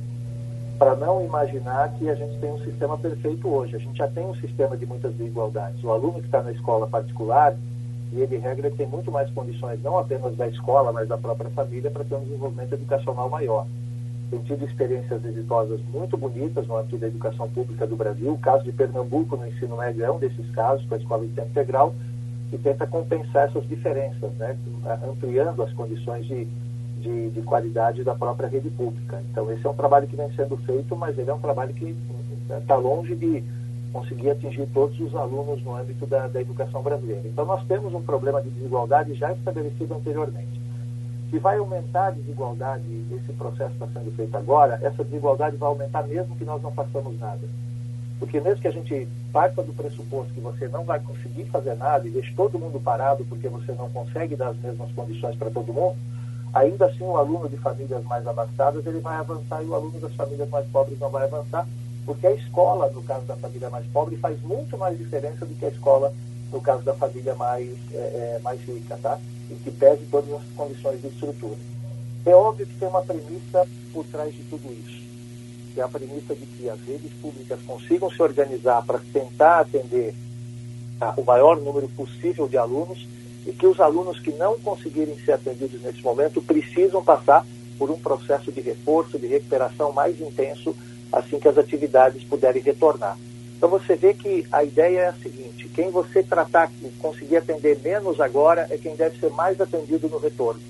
para 0.79 0.97
não 0.97 1.25
imaginar 1.25 1.93
que 1.95 2.09
a 2.09 2.15
gente 2.15 2.39
tem 2.39 2.51
um 2.51 2.59
sistema 2.61 2.97
perfeito 2.97 3.49
hoje. 3.49 3.77
A 3.77 3.79
gente 3.79 3.99
já 3.99 4.09
tem 4.09 4.25
um 4.25 4.35
sistema 4.37 4.77
de 4.77 4.87
muitas 4.87 5.13
desigualdades. 5.15 5.83
O 5.85 5.91
aluno 5.91 6.15
que 6.15 6.27
está 6.27 6.43
na 6.43 6.53
escola 6.53 6.87
particular, 6.87 7.55
e 8.13 8.21
ele 8.21 8.39
regra, 8.39 8.71
tem 8.71 8.87
muito 8.87 9.13
mais 9.13 9.31
condições, 9.31 9.81
não 9.83 9.99
apenas 9.99 10.35
da 10.37 10.49
escola, 10.49 10.91
mas 10.91 11.07
da 11.07 11.19
própria 11.19 11.51
família, 11.51 11.91
para 11.91 12.05
ter 12.05 12.15
um 12.15 12.25
desenvolvimento 12.25 12.73
educacional 12.73 13.29
maior. 13.29 13.67
Tem 14.31 14.41
tido 14.41 14.65
experiências 14.65 15.25
exitosas 15.25 15.81
muito 15.93 16.17
bonitas 16.17 16.67
no 16.67 16.77
âmbito 16.77 16.97
da 16.97 17.09
educação 17.09 17.49
pública 17.49 17.87
do 17.87 17.97
Brasil. 17.97 18.33
O 18.33 18.39
caso 18.39 18.65
de 18.65 18.73
Pernambuco 18.73 19.37
no 19.37 19.47
ensino 19.47 19.77
médio 19.77 20.05
é 20.05 20.11
um 20.11 20.19
desses 20.19 20.49
casos, 20.53 20.87
com 20.87 20.95
a 20.95 20.99
escola 20.99 21.27
de 21.27 21.33
tempo 21.33 21.49
integral, 21.49 21.95
e 22.53 22.59
tenta 22.59 22.87
compensar 22.87 23.49
essas 23.49 23.67
diferenças, 23.69 24.33
né, 24.33 24.57
ampliando 25.09 25.63
as 25.63 25.73
condições 25.73 26.27
de, 26.27 26.47
de, 26.99 27.31
de, 27.31 27.43
qualidade 27.43 28.03
da 28.03 28.15
própria 28.15 28.49
rede 28.49 28.71
pública. 28.71 29.23
Então, 29.31 29.51
esse 29.53 29.65
é 29.65 29.71
um 29.71 29.75
trabalho 29.75 30.07
que 30.07 30.17
vem 30.17 30.31
sendo 30.35 30.57
feito, 30.59 30.97
mas 30.97 31.17
ele 31.17 31.31
é 31.31 31.35
um 31.35 31.39
trabalho 31.39 31.73
que 31.73 31.97
está 32.51 32.77
longe 32.77 33.15
de 33.15 33.45
conseguir 33.93 34.31
atingir 34.31 34.67
todos 34.73 34.99
os 35.01 35.15
alunos 35.15 35.63
no 35.63 35.77
âmbito 35.77 36.07
da, 36.07 36.27
da 36.29 36.41
educação 36.41 36.83
brasileira. 36.83 37.27
Então, 37.27 37.45
nós 37.45 37.65
temos 37.67 37.95
um 37.95 38.03
problema 38.03 38.43
de 38.43 38.51
desigualdade 38.51 39.15
já 39.15 39.33
estabelecido 39.33 39.95
anteriormente. 39.95 40.61
Se 41.31 41.39
vai 41.39 41.59
aumentar 41.59 42.09
a 42.09 42.11
desigualdade, 42.11 43.05
esse 43.13 43.33
processo 43.35 43.73
está 43.73 43.87
sendo 43.87 44.11
feito 44.17 44.37
agora, 44.37 44.81
essa 44.83 45.05
desigualdade 45.05 45.57
vai 45.57 45.69
aumentar 45.69 46.03
mesmo 46.03 46.35
que 46.35 46.45
nós 46.45 46.61
não 46.61 46.73
façamos 46.73 47.19
nada. 47.21 47.49
Porque 48.19 48.41
mesmo 48.41 48.61
que 48.61 48.69
a 48.69 48.73
gente 48.73 49.09
parta 49.33 49.63
do 49.63 49.73
pressuposto 49.73 50.33
que 50.33 50.41
você 50.41 50.69
não 50.69 50.85
vai 50.85 51.01
conseguir 51.01 51.45
fazer 51.47 51.75
nada 51.75 52.07
e 52.07 52.11
deixe 52.11 52.33
todo 52.35 52.59
mundo 52.59 52.81
parado 52.81 53.25
porque 53.25 53.49
você 53.49 53.73
não 53.73 53.89
consegue 53.91 54.37
dar 54.37 54.49
as 54.49 54.57
mesmas 54.59 54.91
condições 54.93 55.37
para 55.37 55.51
todo 55.51 55.73
mundo, 55.73 55.97
ainda 56.53 56.87
assim 56.87 57.05
o 57.05 57.17
aluno 57.17 57.49
de 57.49 57.57
famílias 57.57 58.05
mais 58.05 58.27
abastadas 58.27 58.85
ele 58.87 59.01
vai 59.01 59.17
avançar 59.17 59.63
e 59.63 59.67
o 59.67 59.75
aluno 59.75 59.99
das 60.01 60.13
famílias 60.15 60.49
mais 60.51 60.67
pobres 60.69 60.99
não 60.99 61.11
vai 61.11 61.25
avançar, 61.25 61.67
porque 62.05 62.27
a 62.27 62.33
escola, 62.33 62.91
no 62.91 63.03
caso 63.03 63.25
da 63.25 63.37
família 63.37 63.71
mais 63.71 63.87
pobre, 63.87 64.17
faz 64.17 64.41
muito 64.43 64.77
mais 64.77 64.99
diferença 64.99 65.47
do 65.47 65.55
que 65.55 65.65
a 65.65 65.69
escola 65.69 66.13
no 66.53 66.61
caso 66.61 66.83
da 66.83 66.95
família 66.95 67.35
mais, 67.35 67.69
é, 67.93 68.37
é 68.37 68.41
mais 68.43 68.61
rica, 68.63 68.99
tá? 69.01 69.19
E 69.49 69.55
que 69.55 69.71
pese 69.71 70.05
todas 70.11 70.33
as 70.33 70.43
condições 70.57 71.01
de 71.01 71.09
estrutura. 71.09 71.57
É 72.27 72.35
óbvio 72.35 72.67
que 72.67 72.75
tem 72.75 72.89
uma 72.89 73.03
premissa 73.03 73.67
por 73.93 74.05
trás 74.07 74.35
de 74.35 74.43
tudo 74.45 74.73
isso 74.73 75.10
que 75.73 75.81
é 75.81 75.85
a 75.85 75.89
premissa 75.89 76.35
de 76.35 76.47
que 76.47 76.69
as 76.69 76.81
redes 76.81 77.11
públicas 77.21 77.59
consigam 77.67 78.11
se 78.11 78.23
organizar 78.23 78.83
para 78.83 79.01
tentar 79.13 79.61
atender 79.61 80.15
a, 81.01 81.15
o 81.17 81.25
maior 81.25 81.61
número 81.61 81.89
possível 81.89 82.49
de 82.49 82.57
alunos 82.57 83.07
e 83.47 83.53
que 83.53 83.67
os 83.67 83.81
alunos 83.81 84.21
que 84.21 84.33
não 84.33 84.59
conseguirem 84.59 85.17
ser 85.25 85.33
atendidos 85.33 85.81
nesse 85.83 86.03
momento 86.03 86.43
precisam 86.43 87.03
passar 87.03 87.47
por 87.79 87.91
um 87.91 87.99
processo 87.99 88.53
de 88.53 88.61
reforço, 88.61 89.19
de 89.19 89.27
recuperação 89.27 89.93
mais 89.93 90.21
intenso 90.21 90.77
assim 91.13 91.41
que 91.41 91.49
as 91.49 91.59
atividades 91.59 92.23
puderem 92.25 92.63
retornar. 92.63 93.17
Então 93.57 93.69
você 93.69 93.95
vê 93.95 94.15
que 94.15 94.47
a 94.51 94.65
ideia 94.65 95.01
é 95.01 95.09
a 95.09 95.13
seguinte: 95.13 95.69
quem 95.75 95.91
você 95.91 96.23
tratar, 96.23 96.71
conseguir 96.99 97.37
atender 97.37 97.79
menos 97.81 98.21
agora, 98.21 98.67
é 98.71 98.79
quem 98.79 98.95
deve 98.95 99.19
ser 99.19 99.31
mais 99.31 99.61
atendido 99.61 100.09
no 100.09 100.19
retorno. 100.19 100.61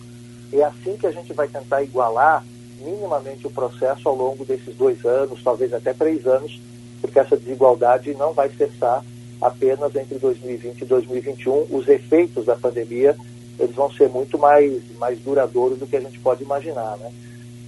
É 0.53 0.63
assim 0.65 0.97
que 0.97 1.07
a 1.07 1.13
gente 1.13 1.33
vai 1.33 1.47
tentar 1.47 1.83
igualar 1.83 2.45
minimamente 2.81 3.47
o 3.47 3.51
processo 3.51 4.09
ao 4.09 4.15
longo 4.15 4.45
desses 4.45 4.75
dois 4.75 5.05
anos, 5.05 5.43
talvez 5.43 5.73
até 5.73 5.93
três 5.93 6.27
anos, 6.27 6.61
porque 7.01 7.19
essa 7.19 7.37
desigualdade 7.37 8.15
não 8.15 8.33
vai 8.33 8.49
cessar 8.51 9.05
apenas 9.41 9.95
entre 9.97 10.19
2020 10.19 10.83
e 10.83 10.85
2021. 10.85 11.67
Os 11.71 11.89
efeitos 11.89 12.45
da 12.45 12.57
pandemia 12.57 13.17
eles 13.61 13.75
vão 13.75 13.91
ser 13.93 14.09
muito 14.09 14.39
mais, 14.39 14.83
mais 14.99 15.19
duradouros 15.21 15.79
do 15.79 15.87
que 15.87 15.97
a 15.97 16.01
gente 16.01 16.19
pode 16.21 16.43
imaginar. 16.43 16.97
Né? 16.97 17.13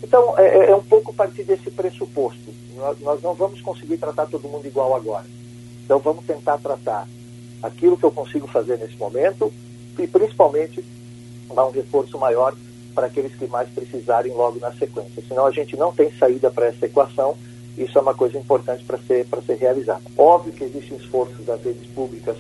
Então, 0.03 0.37
é, 0.39 0.47
é, 0.47 0.71
é 0.71 0.75
um 0.75 0.83
pouco 0.83 1.13
partir 1.13 1.45
desse 1.45 1.71
pressuposto. 1.71 2.53
Nós, 2.77 2.99
nós 3.01 3.23
não 3.23 3.35
vamos 3.35 3.61
conseguir 3.61 3.99
tratar 3.99 4.27
todo 4.27 4.49
mundo 4.49 4.67
igual 4.67 4.97
agora. 4.97 5.27
Então, 5.85 5.99
vamos 5.99 6.25
tentar 6.25 6.59
tratar 6.59 7.07
aquilo 7.63 7.97
que 7.97 8.05
eu 8.05 8.11
consigo 8.11 8.47
fazer 8.47 8.79
nesse 8.79 8.97
momento 8.97 9.53
e, 9.99 10.07
principalmente, 10.07 10.83
dar 11.55 11.67
um 11.67 11.71
reforço 11.71 12.19
maior 12.19 12.55
para 12.95 13.07
aqueles 13.07 13.35
que 13.35 13.47
mais 13.47 13.69
precisarem 13.71 14.33
logo 14.33 14.59
na 14.59 14.73
sequência. 14.73 15.23
Senão, 15.27 15.47
a 15.47 15.51
gente 15.51 15.77
não 15.77 15.93
tem 15.93 16.11
saída 16.13 16.51
para 16.51 16.67
essa 16.67 16.87
equação. 16.87 17.37
Isso 17.77 17.97
é 17.99 18.01
uma 18.01 18.15
coisa 18.15 18.39
importante 18.39 18.85
para 18.85 18.99
ser, 18.99 19.27
ser 19.47 19.55
realizada. 19.55 20.03
Óbvio 20.17 20.53
que 20.53 20.65
existem 20.65 20.97
esforços 20.97 21.45
das 21.45 21.63
redes 21.63 21.87
públicas 21.89 22.37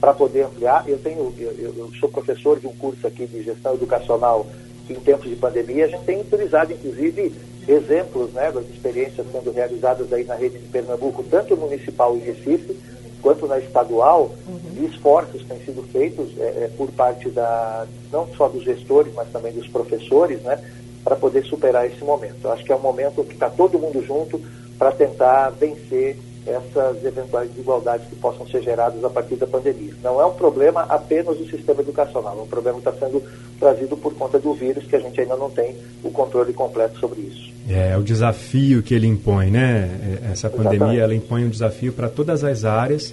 para 0.00 0.14
poder 0.14 0.44
ampliar. 0.44 0.84
Eu 0.88 0.98
tenho, 0.98 1.34
eu, 1.38 1.74
eu, 1.76 1.90
sou 1.98 2.08
professor 2.08 2.60
de 2.60 2.66
um 2.66 2.72
curso 2.76 3.06
aqui 3.06 3.26
de 3.26 3.42
gestão 3.42 3.74
educacional 3.74 4.46
em 4.88 4.94
tempos 4.94 5.28
de 5.28 5.36
pandemia. 5.36 5.86
A 5.86 5.88
gente 5.88 6.04
tem 6.04 6.20
utilizado, 6.20 6.72
inclusive, 6.72 7.34
exemplos 7.66 8.32
né, 8.32 8.52
das 8.52 8.68
experiências 8.68 9.26
sendo 9.32 9.50
realizadas 9.50 10.12
aí 10.12 10.24
na 10.24 10.34
rede 10.34 10.58
de 10.58 10.68
Pernambuco, 10.68 11.24
tanto 11.24 11.56
municipal 11.56 12.16
em 12.16 12.20
Recife, 12.20 12.78
quanto 13.26 13.48
na 13.48 13.58
estadual, 13.58 14.30
uhum. 14.46 14.86
esforços 14.86 15.42
têm 15.48 15.58
sido 15.64 15.82
feitos 15.90 16.28
é, 16.38 16.42
é, 16.42 16.70
por 16.76 16.92
parte 16.92 17.28
da, 17.28 17.84
não 18.12 18.28
só 18.36 18.46
dos 18.46 18.62
gestores, 18.62 19.12
mas 19.14 19.28
também 19.32 19.52
dos 19.52 19.66
professores, 19.66 20.40
né, 20.42 20.62
para 21.02 21.16
poder 21.16 21.44
superar 21.44 21.88
esse 21.88 22.04
momento. 22.04 22.36
Eu 22.44 22.52
acho 22.52 22.64
que 22.64 22.70
é 22.70 22.76
um 22.76 22.80
momento 22.80 23.24
que 23.24 23.34
está 23.34 23.50
todo 23.50 23.80
mundo 23.80 24.00
junto 24.06 24.40
para 24.78 24.92
tentar 24.92 25.50
vencer 25.50 26.16
essas 26.46 27.04
eventuais 27.04 27.50
desigualdades 27.50 28.06
que 28.06 28.14
possam 28.14 28.46
ser 28.46 28.62
geradas 28.62 29.02
a 29.02 29.10
partir 29.10 29.34
da 29.34 29.46
pandemia. 29.48 29.94
Não 30.04 30.20
é 30.20 30.24
um 30.24 30.34
problema 30.34 30.82
apenas 30.82 31.36
do 31.36 31.50
sistema 31.50 31.80
educacional, 31.80 32.38
é 32.38 32.42
um 32.42 32.46
problema 32.46 32.80
que 32.80 32.88
está 32.88 33.06
sendo 33.06 33.20
trazido 33.58 33.96
por 33.96 34.14
conta 34.14 34.38
do 34.38 34.54
vírus, 34.54 34.84
que 34.84 34.94
a 34.94 35.00
gente 35.00 35.20
ainda 35.20 35.34
não 35.34 35.50
tem 35.50 35.76
o 36.04 36.12
controle 36.12 36.52
completo 36.52 36.96
sobre 37.00 37.22
isso. 37.22 37.45
É, 37.68 37.92
é 37.92 37.96
o 37.96 38.02
desafio 38.02 38.82
que 38.82 38.94
ele 38.94 39.06
impõe, 39.06 39.50
né? 39.50 39.90
É, 40.24 40.32
essa 40.32 40.48
pandemia, 40.48 40.74
Exatamente. 40.74 41.00
ela 41.00 41.14
impõe 41.14 41.44
um 41.44 41.48
desafio 41.48 41.92
para 41.92 42.08
todas 42.08 42.44
as 42.44 42.64
áreas 42.64 43.12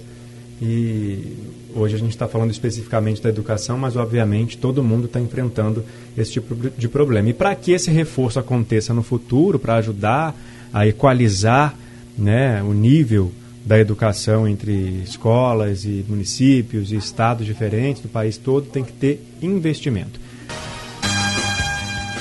e 0.62 1.36
hoje 1.74 1.96
a 1.96 1.98
gente 1.98 2.10
está 2.10 2.28
falando 2.28 2.50
especificamente 2.50 3.20
da 3.20 3.28
educação, 3.28 3.76
mas 3.76 3.96
obviamente 3.96 4.56
todo 4.56 4.82
mundo 4.82 5.06
está 5.06 5.20
enfrentando 5.20 5.84
esse 6.16 6.32
tipo 6.32 6.54
de 6.54 6.88
problema. 6.88 7.28
E 7.28 7.32
para 7.32 7.54
que 7.54 7.72
esse 7.72 7.90
reforço 7.90 8.38
aconteça 8.38 8.94
no 8.94 9.02
futuro, 9.02 9.58
para 9.58 9.74
ajudar 9.76 10.34
a 10.72 10.86
equalizar 10.86 11.74
né, 12.16 12.62
o 12.62 12.72
nível 12.72 13.32
da 13.64 13.78
educação 13.78 14.46
entre 14.46 14.72
escolas 15.02 15.84
e 15.84 16.04
municípios 16.08 16.92
e 16.92 16.96
estados 16.96 17.46
diferentes 17.46 18.02
do 18.02 18.08
país 18.08 18.36
todo 18.36 18.66
tem 18.66 18.84
que 18.84 18.92
ter 18.92 19.24
investimento. 19.40 20.20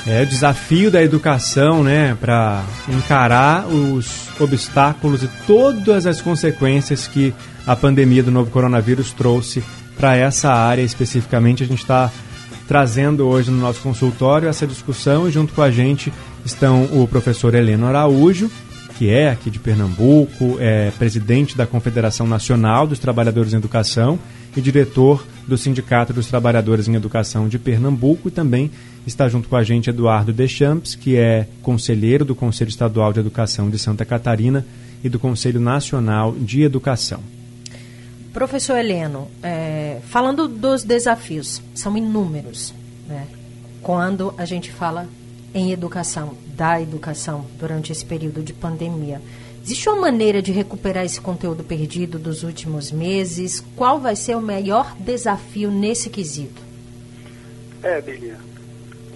É 0.06 0.24
o 0.24 0.26
desafio 0.26 0.92
da 0.92 1.02
educação, 1.02 1.82
né, 1.82 2.18
para 2.20 2.62
encarar 2.90 3.66
os 3.68 4.28
obstáculos 4.38 5.24
e 5.24 5.30
todas 5.48 6.06
as 6.06 6.22
consequências 6.22 7.08
que 7.08 7.34
a 7.66 7.74
pandemia 7.74 8.22
do 8.22 8.30
novo 8.30 8.52
coronavírus 8.52 9.14
trouxe 9.14 9.64
para 9.96 10.14
essa 10.16 10.52
área 10.52 10.82
especificamente. 10.82 11.64
A 11.64 11.66
gente 11.66 11.80
está 11.80 12.12
trazendo 12.68 13.26
hoje 13.26 13.50
no 13.50 13.58
nosso 13.58 13.80
consultório 13.80 14.50
essa 14.50 14.68
discussão 14.68 15.28
e 15.28 15.32
junto 15.32 15.54
com 15.54 15.62
a 15.62 15.72
gente 15.72 16.12
estão 16.44 16.84
o 16.92 17.08
professor 17.08 17.56
Heleno 17.56 17.88
Araújo, 17.88 18.52
que 18.98 19.10
é 19.10 19.30
aqui 19.30 19.50
de 19.50 19.58
Pernambuco, 19.58 20.58
é 20.60 20.92
presidente 21.00 21.56
da 21.56 21.66
Confederação 21.66 22.28
Nacional 22.28 22.86
dos 22.86 23.00
Trabalhadores 23.00 23.54
em 23.54 23.58
Educação 23.58 24.20
e 24.56 24.60
diretor 24.60 25.26
do 25.48 25.58
Sindicato 25.58 26.12
dos 26.12 26.28
Trabalhadores 26.28 26.90
em 26.90 26.96
Educação 26.96 27.48
de 27.48 27.58
Pernambuco 27.58 28.28
e 28.28 28.32
também 28.32 28.70
está 29.06 29.28
junto 29.28 29.50
com 29.50 29.56
a 29.56 29.64
gente 29.64 29.90
Eduardo 29.90 30.32
Deschamps, 30.32 30.96
que 30.96 31.16
é 31.16 31.48
conselheiro 31.62 32.24
do 32.24 32.36
Conselho 32.36 32.70
Estadual 32.70 33.12
de 33.12 33.20
Educação 33.20 33.70
de 33.70 33.78
Santa 33.78 34.06
Catarina 34.06 34.66
e 35.04 35.10
do 35.10 35.20
Conselho 35.20 35.60
Nacional 35.60 36.34
de 36.34 36.64
Educação. 36.64 37.22
Professor 38.32 38.78
Heleno, 38.78 39.30
é, 39.44 40.00
falando 40.08 40.48
dos 40.48 40.84
desafios, 40.84 41.62
são 41.76 41.96
inúmeros, 41.96 42.74
né? 43.08 43.28
Quando 43.82 44.34
a 44.38 44.46
gente 44.46 44.72
fala 44.72 45.08
em 45.54 45.72
educação, 45.72 46.36
da 46.56 46.82
educação 46.82 47.46
durante 47.60 47.92
esse 47.92 48.04
período 48.04 48.42
de 48.42 48.54
pandemia. 48.54 49.22
Existe 49.64 49.88
uma 49.88 50.02
maneira 50.02 50.42
de 50.42 50.52
recuperar 50.52 51.06
esse 51.06 51.22
conteúdo 51.22 51.64
perdido 51.64 52.18
dos 52.18 52.44
últimos 52.44 52.92
meses? 52.92 53.64
Qual 53.76 54.00
vai 54.00 54.16
ser 54.16 54.36
o 54.36 54.42
maior 54.42 54.96
desafio 54.98 55.70
nesse 55.70 56.10
quesito? 56.10 56.62
É, 57.82 58.02
Belia. 58.02 58.38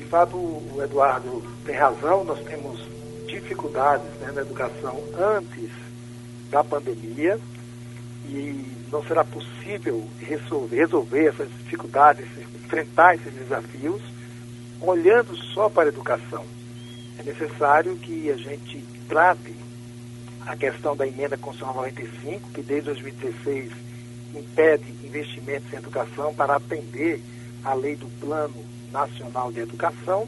Fato, 0.08 0.38
o 0.38 0.82
Eduardo 0.82 1.44
tem 1.66 1.76
razão, 1.76 2.24
nós 2.24 2.40
temos 2.46 2.80
dificuldades 3.28 4.06
né, 4.22 4.32
na 4.34 4.42
educação 4.42 5.04
antes 5.18 5.70
da 6.50 6.64
pandemia 6.64 7.38
e 8.26 8.66
não 8.92 9.04
será 9.04 9.24
possível 9.24 10.08
resolver, 10.20 10.78
resolver 10.78 11.26
essas 11.28 11.50
dificuldades, 11.50 12.26
enfrentar 12.56 13.16
esses 13.16 13.34
desafios 13.34 14.02
olhando 14.82 15.36
só 15.36 15.70
para 15.70 15.86
a 15.86 15.88
educação. 15.88 16.46
É 17.20 17.24
necessário 17.24 17.96
que 17.98 18.32
a 18.32 18.38
gente 18.38 18.84
trate 19.10 19.56
a 20.46 20.56
questão 20.56 20.96
da 20.96 21.06
emenda 21.06 21.38
constitucional 21.38 21.76
95, 21.76 22.50
que 22.52 22.62
desde 22.62 22.92
2016 22.92 23.72
impede 24.34 24.90
investimentos 25.04 25.72
em 25.74 25.78
educação 25.78 26.34
para 26.34 26.56
atender 26.56 27.22
a 27.64 27.74
lei 27.74 27.96
do 27.96 28.08
Plano 28.20 28.77
Nacional 28.98 29.52
de 29.52 29.60
Educação 29.60 30.28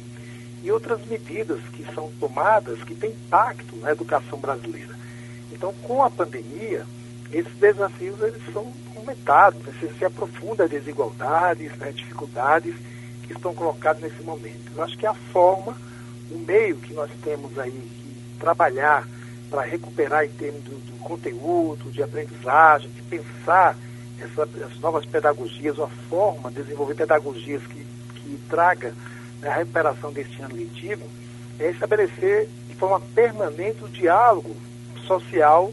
e 0.64 0.72
outras 0.72 1.04
medidas 1.06 1.60
que 1.74 1.86
são 1.94 2.12
tomadas 2.20 2.84
que 2.84 2.94
têm 2.94 3.12
impacto 3.12 3.76
na 3.78 3.92
educação 3.92 4.38
brasileira. 4.40 4.94
Então, 5.52 5.74
com 5.84 6.04
a 6.04 6.10
pandemia, 6.10 6.86
esses 7.32 7.54
desafios 7.54 8.22
eles 8.22 8.42
são 8.54 8.72
aumentados, 8.96 9.62
se 9.98 10.06
aprofunda 10.06 10.66
as 10.66 10.70
desigualdades, 10.70 11.72
as 11.82 11.96
dificuldades 11.96 12.76
que 13.24 13.34
estão 13.34 13.54
colocados 13.54 14.02
nesse 14.02 14.22
momento. 14.24 14.72
Eu 14.76 14.84
acho 14.84 14.98
que 14.98 15.06
a 15.06 15.14
forma, 15.14 15.76
o 16.32 16.38
meio 16.38 16.78
que 16.78 16.94
nós 16.94 17.10
temos 17.24 17.58
aí 17.58 17.72
que 17.72 18.40
trabalhar 18.40 19.08
para 19.50 19.64
recuperar 19.64 20.26
em 20.26 20.30
termos 20.30 20.64
do, 20.64 20.72
do, 20.72 21.00
conteúdo, 21.00 21.92
de 21.92 22.04
aprendizagem, 22.04 22.92
de 22.92 23.02
pensar 23.04 23.76
essa, 24.20 24.44
as 24.44 24.80
novas 24.80 25.06
pedagogias, 25.06 25.78
uma 25.78 25.88
forma 26.10 26.52
de 26.52 26.62
desenvolver 26.62 26.96
pedagogias 26.96 27.64
que 27.64 27.86
traga 28.50 28.94
a 29.44 29.54
recuperação 29.54 30.12
deste 30.12 30.42
ano 30.42 30.56
letivo, 30.56 31.06
é 31.60 31.70
estabelecer 31.70 32.50
de 32.68 32.76
forma 32.76 33.00
permanente 33.14 33.84
o 33.84 33.90
diálogo 33.90 34.56
social 35.06 35.72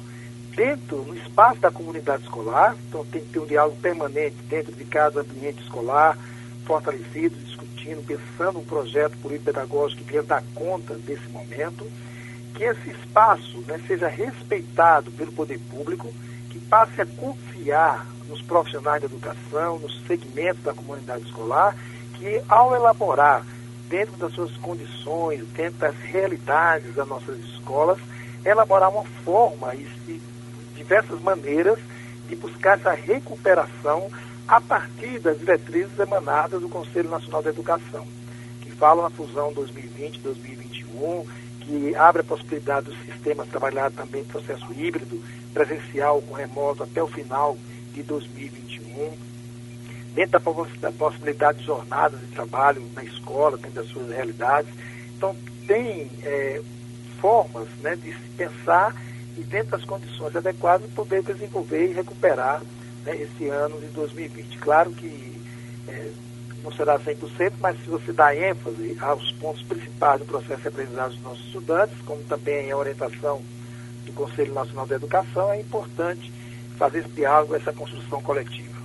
dentro, 0.57 1.03
no 1.03 1.15
espaço 1.15 1.61
da 1.61 1.71
comunidade 1.71 2.23
escolar, 2.23 2.75
então 2.89 3.05
tem 3.05 3.21
que 3.21 3.29
ter 3.29 3.39
um 3.39 3.47
diálogo 3.47 3.77
permanente 3.77 4.37
dentro 4.49 4.73
de 4.73 4.85
cada 4.85 5.21
ambiente 5.21 5.63
escolar, 5.63 6.17
fortalecido, 6.65 7.37
discutindo, 7.45 8.05
pensando 8.05 8.59
um 8.59 8.65
projeto 8.65 9.17
político-pedagógico 9.19 10.03
que 10.03 10.11
venha 10.11 10.23
dar 10.23 10.43
conta 10.55 10.95
desse 10.95 11.29
momento, 11.29 11.87
que 12.55 12.65
esse 12.65 12.91
espaço 12.91 13.59
né, 13.67 13.79
seja 13.87 14.09
respeitado 14.09 15.11
pelo 15.11 15.31
poder 15.31 15.61
público, 15.71 16.13
que 16.51 16.59
passe 16.59 17.03
a 17.03 17.07
confiar 17.07 18.07
nos 18.29 18.41
profissionais 18.41 19.03
da 19.03 19.07
educação, 19.07 19.79
nos 19.79 20.01
segmentos 20.07 20.63
da 20.63 20.73
comunidade 20.73 21.25
escolar, 21.25 21.77
que 22.19 22.43
ao 22.49 22.75
elaborar 22.75 23.45
dentro 23.89 24.17
das 24.17 24.33
suas 24.33 24.53
condições, 24.57 25.45
dentro 25.55 25.79
das 25.79 25.97
realidades 25.97 26.95
das 26.95 27.07
nossas 27.07 27.39
escolas, 27.39 27.99
elaborar 28.45 28.91
uma 28.91 29.05
forma 29.25 29.75
e 29.75 29.85
de 30.07 30.21
diversas 30.77 31.21
maneiras 31.21 31.79
de 32.29 32.37
buscar 32.37 32.79
essa 32.79 32.93
recuperação 32.93 34.11
a 34.47 34.61
partir 34.61 35.19
das 35.19 35.39
diretrizes 35.39 35.99
emanadas 35.99 36.61
do 36.61 36.69
Conselho 36.69 37.11
Nacional 37.11 37.43
da 37.43 37.51
Educação, 37.51 38.07
que 38.63 38.71
falam 38.73 39.05
na 39.05 39.11
fusão 39.11 39.53
2020-2021, 39.55 41.27
que 41.61 41.97
abre 41.97 42.21
a 42.21 42.25
possibilidade 42.25 42.87
dos 42.87 42.99
sistemas 43.05 43.49
trabalhar 43.49 43.91
também 43.91 44.25
processo 44.25 44.67
híbrido, 44.73 45.21
presencial 45.53 46.23
com 46.23 46.35
remoto 46.35 46.83
até 46.83 47.03
o 47.03 47.09
final 47.09 47.57
de 47.93 48.03
2021, 48.03 49.13
dentro 50.17 50.41
da 50.81 50.91
possibilidade 50.93 51.59
de 51.59 51.67
jornadas 51.67 52.19
de 52.19 52.27
trabalho 52.29 52.83
na 52.95 53.05
escola, 53.05 53.59
dentro 53.59 53.83
das 53.83 53.89
suas 53.89 54.09
realidades. 54.09 54.73
Então, 55.15 55.37
tem 55.67 56.11
é, 56.23 56.63
formas 57.21 57.69
né, 57.83 57.95
de 57.97 58.15
se 58.15 58.29
pensar 58.35 58.97
e, 59.37 59.43
dentro 59.43 59.73
das 59.73 59.85
condições 59.85 60.35
adequadas, 60.35 60.91
poder 60.93 61.23
desenvolver 61.23 61.91
e 61.91 61.93
recuperar 61.93 62.63
né, 63.05 63.15
esse 63.15 63.47
ano 63.49 63.79
de 63.79 63.89
2020. 63.89 64.57
Claro 64.57 64.91
que 64.93 65.39
é, 65.87 66.11
não 66.65 66.73
será 66.73 66.99
100%, 66.99 67.53
mas 67.61 67.79
se 67.79 67.91
você 67.91 68.11
dá 68.11 68.35
ênfase 68.35 68.97
aos 68.99 69.31
pontos 69.33 69.63
principais 69.65 70.21
do 70.21 70.25
processo 70.25 70.63
de 70.63 70.69
aprendizagem 70.69 71.19
dos 71.19 71.25
nossos 71.25 71.45
estudantes, 71.45 71.95
como 72.07 72.23
também 72.23 72.71
a 72.71 72.77
orientação 72.77 73.43
do 74.07 74.13
Conselho 74.15 74.55
Nacional 74.55 74.87
de 74.87 74.95
Educação, 74.95 75.53
é 75.53 75.61
importante 75.61 76.33
fazer 76.79 77.01
esse 77.01 77.11
diálogo, 77.11 77.55
essa 77.55 77.73
construção 77.73 78.23
coletiva. 78.23 78.76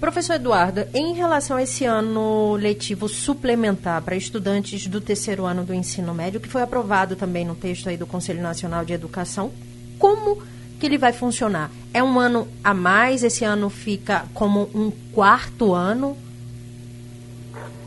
Professor 0.00 0.34
Eduardo, 0.34 0.86
em 0.92 1.14
relação 1.14 1.56
a 1.56 1.62
esse 1.62 1.86
ano 1.86 2.54
letivo 2.54 3.08
suplementar 3.08 4.02
para 4.02 4.14
estudantes 4.14 4.86
do 4.86 5.00
terceiro 5.00 5.46
ano 5.46 5.64
do 5.64 5.72
ensino 5.72 6.12
médio, 6.12 6.38
que 6.38 6.48
foi 6.48 6.60
aprovado 6.60 7.16
também 7.16 7.46
no 7.46 7.54
texto 7.54 7.88
aí 7.88 7.96
do 7.96 8.06
Conselho 8.06 8.42
Nacional 8.42 8.84
de 8.84 8.92
Educação, 8.92 9.50
como 9.98 10.42
que 10.78 10.84
ele 10.84 10.98
vai 10.98 11.14
funcionar? 11.14 11.70
É 11.94 12.02
um 12.02 12.20
ano 12.20 12.46
a 12.62 12.74
mais? 12.74 13.24
Esse 13.24 13.42
ano 13.42 13.70
fica 13.70 14.26
como 14.34 14.68
um 14.74 14.92
quarto 15.14 15.72
ano? 15.72 16.14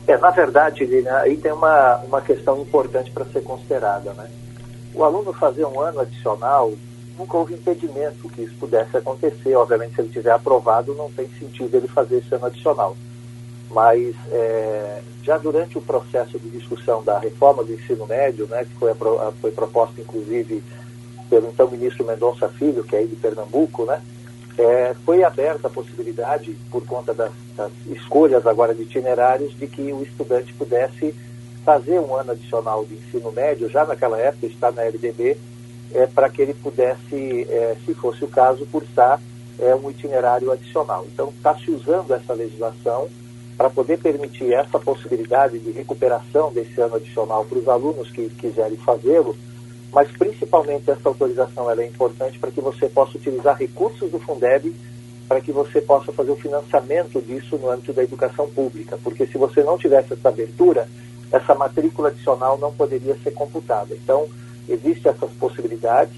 É, 0.08 0.18
na 0.18 0.30
verdade, 0.30 0.84
Lina, 0.84 1.18
aí 1.18 1.36
tem 1.36 1.52
uma, 1.52 1.98
uma 1.98 2.20
questão 2.20 2.60
importante 2.60 3.12
para 3.12 3.24
ser 3.26 3.44
considerada, 3.44 4.12
né? 4.14 4.28
O 4.92 5.04
aluno 5.04 5.32
fazer 5.32 5.64
um 5.64 5.80
ano 5.80 6.00
adicional, 6.00 6.72
nunca 7.20 7.36
houve 7.36 7.54
impedimento 7.54 8.28
que 8.30 8.42
isso 8.42 8.54
pudesse 8.58 8.96
acontecer. 8.96 9.54
Obviamente, 9.54 9.94
se 9.94 10.00
ele 10.00 10.08
tiver 10.08 10.32
aprovado, 10.32 10.94
não 10.94 11.10
tem 11.10 11.28
sentido 11.38 11.76
ele 11.76 11.86
fazer 11.86 12.16
esse 12.18 12.34
ano 12.34 12.46
adicional. 12.46 12.96
Mas 13.70 14.14
é, 14.32 15.02
já 15.22 15.36
durante 15.36 15.76
o 15.76 15.82
processo 15.82 16.38
de 16.38 16.48
discussão 16.48 17.04
da 17.04 17.18
reforma 17.18 17.62
do 17.62 17.72
ensino 17.72 18.06
médio, 18.06 18.46
né, 18.46 18.64
que 18.64 18.74
foi, 18.76 18.92
foi 19.40 19.50
proposta 19.52 20.00
inclusive 20.00 20.62
pelo 21.28 21.48
então 21.48 21.70
ministro 21.70 22.04
Mendonça 22.04 22.48
Filho, 22.48 22.82
que 22.82 22.96
é 22.96 23.00
aí 23.00 23.06
de 23.06 23.14
Pernambuco, 23.14 23.84
né, 23.84 24.02
é, 24.58 24.94
foi 25.04 25.22
aberta 25.22 25.68
a 25.68 25.70
possibilidade, 25.70 26.56
por 26.70 26.84
conta 26.84 27.14
das, 27.14 27.30
das, 27.56 27.70
escolhas 27.86 28.44
agora 28.46 28.74
de 28.74 28.82
itinerários, 28.82 29.56
de 29.56 29.66
que 29.68 29.92
o 29.92 30.02
estudante 30.02 30.52
pudesse 30.54 31.14
fazer 31.64 32.00
um 32.00 32.16
ano 32.16 32.32
adicional 32.32 32.84
de 32.84 32.94
ensino 32.94 33.30
médio, 33.30 33.70
já 33.70 33.84
naquela 33.84 34.18
época 34.18 34.46
está 34.46 34.72
na 34.72 34.82
LDB, 34.82 35.36
é, 35.94 36.06
para 36.06 36.28
que 36.28 36.42
ele 36.42 36.54
pudesse, 36.54 37.46
é, 37.48 37.76
se 37.84 37.94
fosse 37.94 38.24
o 38.24 38.28
caso, 38.28 38.66
cursar 38.66 39.20
é, 39.58 39.74
um 39.74 39.90
itinerário 39.90 40.50
adicional. 40.50 41.04
Então, 41.12 41.28
está 41.28 41.54
se 41.56 41.70
usando 41.70 42.12
essa 42.12 42.32
legislação 42.32 43.08
para 43.56 43.68
poder 43.68 43.98
permitir 43.98 44.52
essa 44.52 44.78
possibilidade 44.78 45.58
de 45.58 45.70
recuperação 45.70 46.52
desse 46.52 46.80
ano 46.80 46.96
adicional 46.96 47.44
para 47.44 47.58
os 47.58 47.68
alunos 47.68 48.10
que 48.10 48.30
quiserem 48.30 48.78
fazê-lo, 48.78 49.36
mas 49.92 50.10
principalmente 50.12 50.90
essa 50.90 51.08
autorização 51.08 51.70
é 51.70 51.86
importante 51.86 52.38
para 52.38 52.50
que 52.50 52.60
você 52.60 52.88
possa 52.88 53.18
utilizar 53.18 53.56
recursos 53.56 54.10
do 54.10 54.18
Fundeb 54.18 54.74
para 55.30 55.40
que 55.40 55.52
você 55.52 55.80
possa 55.80 56.10
fazer 56.10 56.32
o 56.32 56.36
financiamento 56.36 57.22
disso 57.22 57.56
no 57.56 57.70
âmbito 57.70 57.92
da 57.92 58.02
educação 58.02 58.50
pública, 58.50 58.98
porque 59.04 59.24
se 59.28 59.38
você 59.38 59.62
não 59.62 59.78
tivesse 59.78 60.12
essa 60.12 60.28
abertura, 60.28 60.88
essa 61.30 61.54
matrícula 61.54 62.08
adicional 62.08 62.58
não 62.58 62.72
poderia 62.72 63.16
ser 63.22 63.30
computada. 63.30 63.94
Então, 63.94 64.28
existem 64.70 65.12
essas 65.12 65.30
possibilidades 65.32 66.14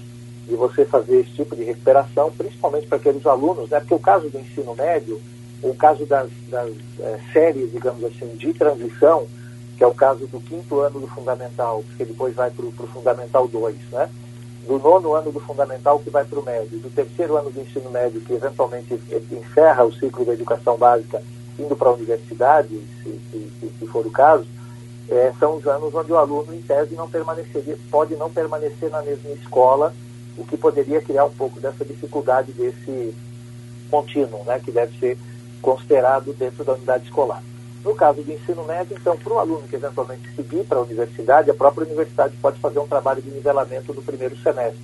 de 0.47 0.55
você 0.55 0.85
fazer 0.85 1.21
esse 1.21 1.31
tipo 1.31 1.55
de 1.55 1.63
recuperação, 1.63 2.31
principalmente 2.31 2.87
para 2.87 2.97
aqueles 2.97 3.25
alunos, 3.25 3.69
né? 3.69 3.79
porque 3.79 3.93
o 3.93 3.99
caso 3.99 4.29
do 4.29 4.39
ensino 4.39 4.75
médio, 4.75 5.19
o 5.61 5.73
caso 5.73 6.05
das, 6.05 6.29
das 6.49 6.71
é, 6.99 7.19
séries, 7.31 7.71
digamos 7.71 8.03
assim, 8.03 8.27
de 8.35 8.53
transição, 8.53 9.25
que 9.77 9.83
é 9.83 9.87
o 9.87 9.93
caso 9.93 10.27
do 10.27 10.39
quinto 10.41 10.79
ano 10.79 10.99
do 10.99 11.07
fundamental, 11.07 11.83
que 11.97 12.05
depois 12.05 12.35
vai 12.35 12.51
para 12.51 12.65
o 12.65 12.71
fundamental 12.87 13.47
2, 13.47 13.75
né? 13.91 14.09
do 14.67 14.79
nono 14.79 15.13
ano 15.13 15.31
do 15.31 15.39
fundamental 15.39 15.99
que 15.99 16.09
vai 16.09 16.23
para 16.23 16.39
o 16.39 16.43
médio, 16.43 16.79
do 16.79 16.89
terceiro 16.89 17.35
ano 17.35 17.49
do 17.49 17.59
ensino 17.59 17.89
médio, 17.89 18.21
que 18.21 18.33
eventualmente 18.33 18.99
encerra 19.31 19.83
o 19.83 19.93
ciclo 19.93 20.25
da 20.25 20.33
educação 20.33 20.77
básica, 20.77 21.21
indo 21.59 21.75
para 21.75 21.89
a 21.89 21.93
universidade, 21.93 22.81
se, 23.03 23.19
se, 23.29 23.71
se 23.79 23.87
for 23.87 24.05
o 24.05 24.11
caso, 24.11 24.45
é, 25.09 25.33
são 25.39 25.57
os 25.57 25.67
anos 25.67 25.93
onde 25.93 26.11
o 26.11 26.17
aluno, 26.17 26.53
em 26.53 26.61
tese, 26.61 26.95
não 26.95 27.09
permaneceria, 27.09 27.77
pode 27.91 28.15
não 28.15 28.31
permanecer 28.31 28.89
na 28.89 29.01
mesma 29.01 29.31
escola, 29.31 29.93
o 30.37 30.45
que 30.45 30.57
poderia 30.57 31.01
criar 31.01 31.25
um 31.25 31.33
pouco 31.33 31.59
dessa 31.59 31.85
dificuldade 31.85 32.51
desse 32.51 33.13
contínuo, 33.89 34.43
né, 34.45 34.59
que 34.63 34.71
deve 34.71 34.97
ser 34.99 35.17
considerado 35.61 36.33
dentro 36.33 36.63
da 36.63 36.73
unidade 36.73 37.05
escolar. 37.05 37.43
No 37.83 37.93
caso 37.93 38.21
do 38.21 38.31
ensino 38.31 38.63
médio, 38.63 38.97
então, 38.99 39.17
para 39.17 39.33
o 39.33 39.39
aluno 39.39 39.67
que 39.67 39.75
eventualmente 39.75 40.33
seguir 40.35 40.63
para 40.63 40.79
a 40.79 40.81
universidade, 40.81 41.51
a 41.51 41.53
própria 41.53 41.85
universidade 41.85 42.35
pode 42.41 42.57
fazer 42.59 42.79
um 42.79 42.87
trabalho 42.87 43.21
de 43.21 43.29
nivelamento 43.29 43.93
no 43.93 44.01
primeiro 44.01 44.37
semestre. 44.37 44.81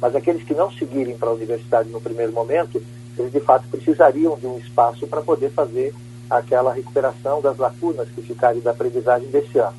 Mas 0.00 0.16
aqueles 0.16 0.42
que 0.44 0.54
não 0.54 0.70
seguirem 0.72 1.16
para 1.16 1.28
a 1.28 1.34
universidade 1.34 1.90
no 1.90 2.00
primeiro 2.00 2.32
momento, 2.32 2.82
eles 3.18 3.32
de 3.32 3.40
fato 3.40 3.68
precisariam 3.68 4.36
de 4.38 4.46
um 4.46 4.56
espaço 4.58 5.06
para 5.06 5.20
poder 5.20 5.50
fazer 5.50 5.94
aquela 6.28 6.72
recuperação 6.72 7.40
das 7.40 7.56
lacunas 7.58 8.08
que 8.10 8.22
ficarem 8.22 8.60
da 8.60 8.70
aprendizagem 8.70 9.28
desse 9.28 9.58
ano. 9.58 9.76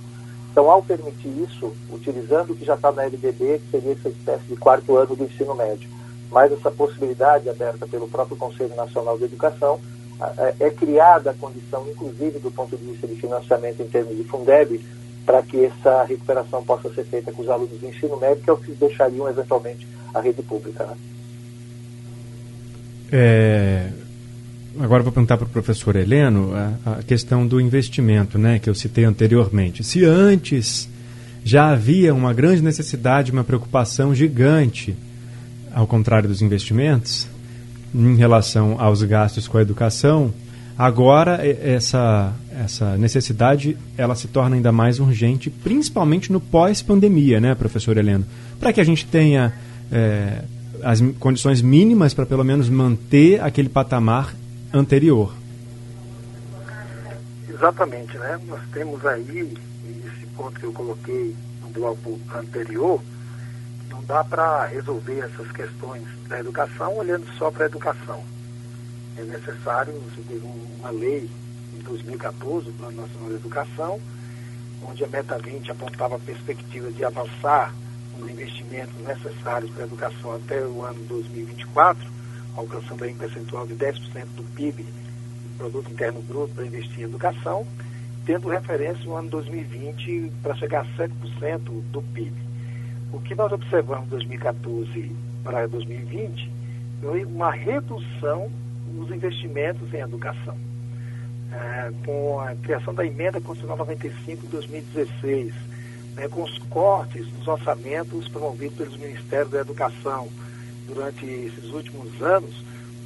Então, 0.51 0.69
ao 0.69 0.81
permitir 0.81 1.29
isso, 1.43 1.73
utilizando 1.91 2.51
o 2.51 2.55
que 2.55 2.65
já 2.65 2.75
está 2.75 2.91
na 2.91 3.03
LDB, 3.03 3.59
que 3.59 3.71
seria 3.71 3.93
essa 3.93 4.09
espécie 4.09 4.45
de 4.47 4.55
quarto 4.55 4.97
ano 4.97 5.15
do 5.15 5.23
ensino 5.23 5.55
médio, 5.55 5.89
mais 6.31 6.51
essa 6.51 6.71
possibilidade 6.71 7.49
aberta 7.49 7.87
pelo 7.87 8.07
próprio 8.07 8.37
Conselho 8.37 8.75
Nacional 8.75 9.17
de 9.17 9.25
Educação, 9.25 9.79
é 10.59 10.69
criada 10.69 11.31
a 11.31 11.33
condição, 11.33 11.87
inclusive 11.89 12.39
do 12.39 12.51
ponto 12.51 12.75
de 12.75 12.83
vista 12.83 13.07
de 13.07 13.15
financiamento 13.15 13.81
em 13.81 13.87
termos 13.87 14.17
de 14.17 14.23
Fundeb, 14.25 14.83
para 15.25 15.41
que 15.41 15.63
essa 15.63 16.03
recuperação 16.03 16.63
possa 16.63 16.93
ser 16.93 17.05
feita 17.05 17.31
com 17.31 17.41
os 17.41 17.49
alunos 17.49 17.79
do 17.79 17.87
ensino 17.87 18.17
médio, 18.17 18.43
que 18.43 18.49
é 18.49 18.53
o 18.53 18.57
que 18.57 18.71
deixariam 18.71 19.29
eventualmente 19.29 19.87
a 20.13 20.19
rede 20.19 20.41
pública. 20.41 20.85
Né? 20.85 20.97
É, 23.11 23.91
agora 24.77 25.01
vou 25.01 25.11
perguntar 25.11 25.37
para 25.37 25.47
o 25.47 25.49
professor 25.49 25.95
Heleno 25.95 26.53
a, 26.53 26.91
a, 26.99 27.03
questão 27.03 27.47
do 27.47 27.59
investimento, 27.59 28.37
né, 28.37 28.59
que 28.59 28.69
eu 28.69 28.75
citei 28.75 29.05
anteriormente. 29.05 29.83
Se 29.83 30.05
antes 30.05 30.89
já 31.43 31.69
havia 31.69 32.13
uma 32.13 32.33
grande 32.33 32.61
necessidade, 32.61 33.31
uma 33.31 33.43
preocupação 33.43 34.13
gigante, 34.13 34.95
ao 35.73 35.87
contrário 35.87 36.29
dos 36.29 36.41
investimentos, 36.41 37.27
em 37.93 38.15
relação 38.15 38.79
aos 38.79 39.01
gastos 39.03 39.47
com 39.47 39.57
a 39.57 39.61
educação, 39.61 40.33
agora 40.77 41.39
essa, 41.45 42.33
essa 42.57 42.97
necessidade 42.97 43.75
ela 43.97 44.15
se 44.15 44.27
torna 44.27 44.55
ainda 44.55 44.71
mais 44.71 44.99
urgente, 44.99 45.49
principalmente 45.49 46.31
no 46.31 46.39
pós-pandemia, 46.39 47.39
né, 47.39 47.55
professor 47.55 47.97
Heleno? 47.97 48.25
Para 48.59 48.71
que 48.71 48.81
a 48.81 48.83
gente 48.83 49.05
tenha 49.05 49.53
é, 49.91 50.43
as 50.83 51.01
condições 51.19 51.61
mínimas 51.61 52.13
para 52.13 52.25
pelo 52.25 52.43
menos 52.43 52.69
manter 52.69 53.41
aquele 53.41 53.69
patamar 53.69 54.35
anterior. 54.73 55.33
Exatamente, 57.47 58.17
né? 58.17 58.39
Nós 58.47 58.61
temos 58.71 59.05
aí, 59.05 59.57
esse 60.05 60.25
ponto 60.35 60.59
que 60.59 60.65
eu 60.65 60.73
coloquei 60.73 61.35
no 61.61 61.69
bloco 61.69 62.19
anterior, 62.33 63.01
não 63.89 64.03
dá 64.03 64.23
para 64.23 64.65
resolver 64.67 65.19
essas 65.19 65.51
questões 65.51 66.03
da 66.27 66.39
educação 66.39 66.97
olhando 66.97 67.25
só 67.37 67.51
para 67.51 67.65
a 67.65 67.67
educação. 67.67 68.23
É 69.17 69.23
necessário, 69.23 69.93
uma 70.79 70.91
lei 70.91 71.29
em 71.73 71.79
2014, 71.81 72.69
o 72.69 72.73
Plano 72.73 73.01
Nacional 73.01 73.29
de 73.29 73.35
Educação, 73.35 73.99
onde 74.87 75.03
a 75.03 75.07
Meta 75.07 75.37
20 75.37 75.71
apontava 75.71 76.15
a 76.15 76.19
perspectiva 76.19 76.89
de 76.91 77.03
avançar 77.03 77.73
os 78.17 78.29
investimentos 78.29 78.95
necessários 79.01 79.71
para 79.71 79.83
a 79.83 79.87
educação 79.87 80.35
até 80.35 80.61
o 80.61 80.83
ano 80.83 80.99
2024, 81.07 82.18
alcançando 82.59 83.03
aí 83.03 83.13
um 83.13 83.17
percentual 83.17 83.65
de 83.65 83.75
10% 83.75 84.25
do 84.35 84.43
PIB, 84.55 84.85
Produto 85.57 85.91
Interno 85.91 86.21
Bruto, 86.21 86.53
para 86.53 86.65
investir 86.65 87.01
em 87.01 87.03
educação, 87.03 87.65
tendo 88.25 88.47
referência 88.47 89.09
o 89.09 89.15
ano 89.15 89.29
2020 89.29 90.31
para 90.41 90.55
chegar 90.55 90.81
a 90.81 91.03
7% 91.03 91.59
do 91.91 92.01
PIB. 92.13 92.33
O 93.11 93.19
que 93.19 93.35
nós 93.35 93.51
observamos 93.51 94.05
em 94.05 94.09
2014 94.09 95.15
para 95.43 95.67
2020 95.67 96.51
foi 97.01 97.25
uma 97.25 97.51
redução 97.51 98.51
nos 98.93 99.11
investimentos 99.11 99.93
em 99.93 99.97
educação. 99.97 100.55
É, 101.51 101.91
com 102.05 102.39
a 102.39 102.53
criação 102.55 102.93
da 102.93 103.03
emenda 103.03 103.41
constitucional 103.41 103.77
95 103.77 104.41
de 104.43 104.47
2016, 104.49 105.53
né, 106.15 106.27
com 106.27 106.43
os 106.43 106.57
cortes 106.69 107.25
nos 107.33 107.47
orçamentos 107.47 108.27
promovidos 108.27 108.77
pelos 108.77 108.97
Ministérios 108.97 109.49
da 109.49 109.61
Educação, 109.61 110.27
durante 110.93 111.25
esses 111.25 111.65
últimos 111.71 112.21
anos, 112.21 112.53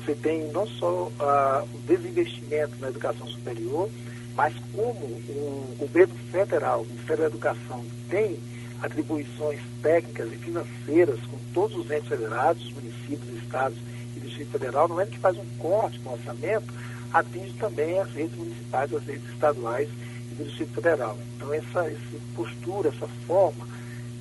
você 0.03 0.15
tem 0.15 0.51
não 0.51 0.67
só 0.67 1.07
uh, 1.07 1.67
o 1.73 1.79
desinvestimento 1.87 2.73
na 2.79 2.89
educação 2.89 3.27
superior, 3.27 3.89
mas 4.35 4.53
como 4.73 5.05
o 5.05 5.75
governo 5.79 6.13
federal, 6.31 6.81
o 6.81 6.85
Ministério 6.85 7.23
da 7.23 7.29
Educação, 7.29 7.85
tem 8.09 8.39
atribuições 8.81 9.59
técnicas 9.81 10.31
e 10.33 10.37
financeiras 10.37 11.19
com 11.21 11.37
todos 11.53 11.77
os 11.77 11.89
entes 11.89 12.07
federados, 12.07 12.71
municípios, 12.73 13.43
estados 13.43 13.77
e 14.15 14.19
Distrito 14.19 14.51
Federal, 14.51 14.87
não 14.87 14.99
é 14.99 15.05
que 15.05 15.17
faz 15.17 15.37
um 15.37 15.45
corte 15.57 15.99
no 15.99 16.13
orçamento, 16.13 16.73
atinge 17.13 17.53
também 17.53 17.99
as 17.99 18.11
redes 18.11 18.35
municipais, 18.35 18.93
as 18.93 19.03
redes 19.05 19.29
estaduais 19.29 19.87
e 20.31 20.35
do 20.35 20.43
Distrito 20.43 20.73
Federal. 20.73 21.17
Então, 21.35 21.53
essa, 21.53 21.85
essa 21.85 22.17
postura, 22.35 22.89
essa 22.89 23.07
forma 23.27 23.65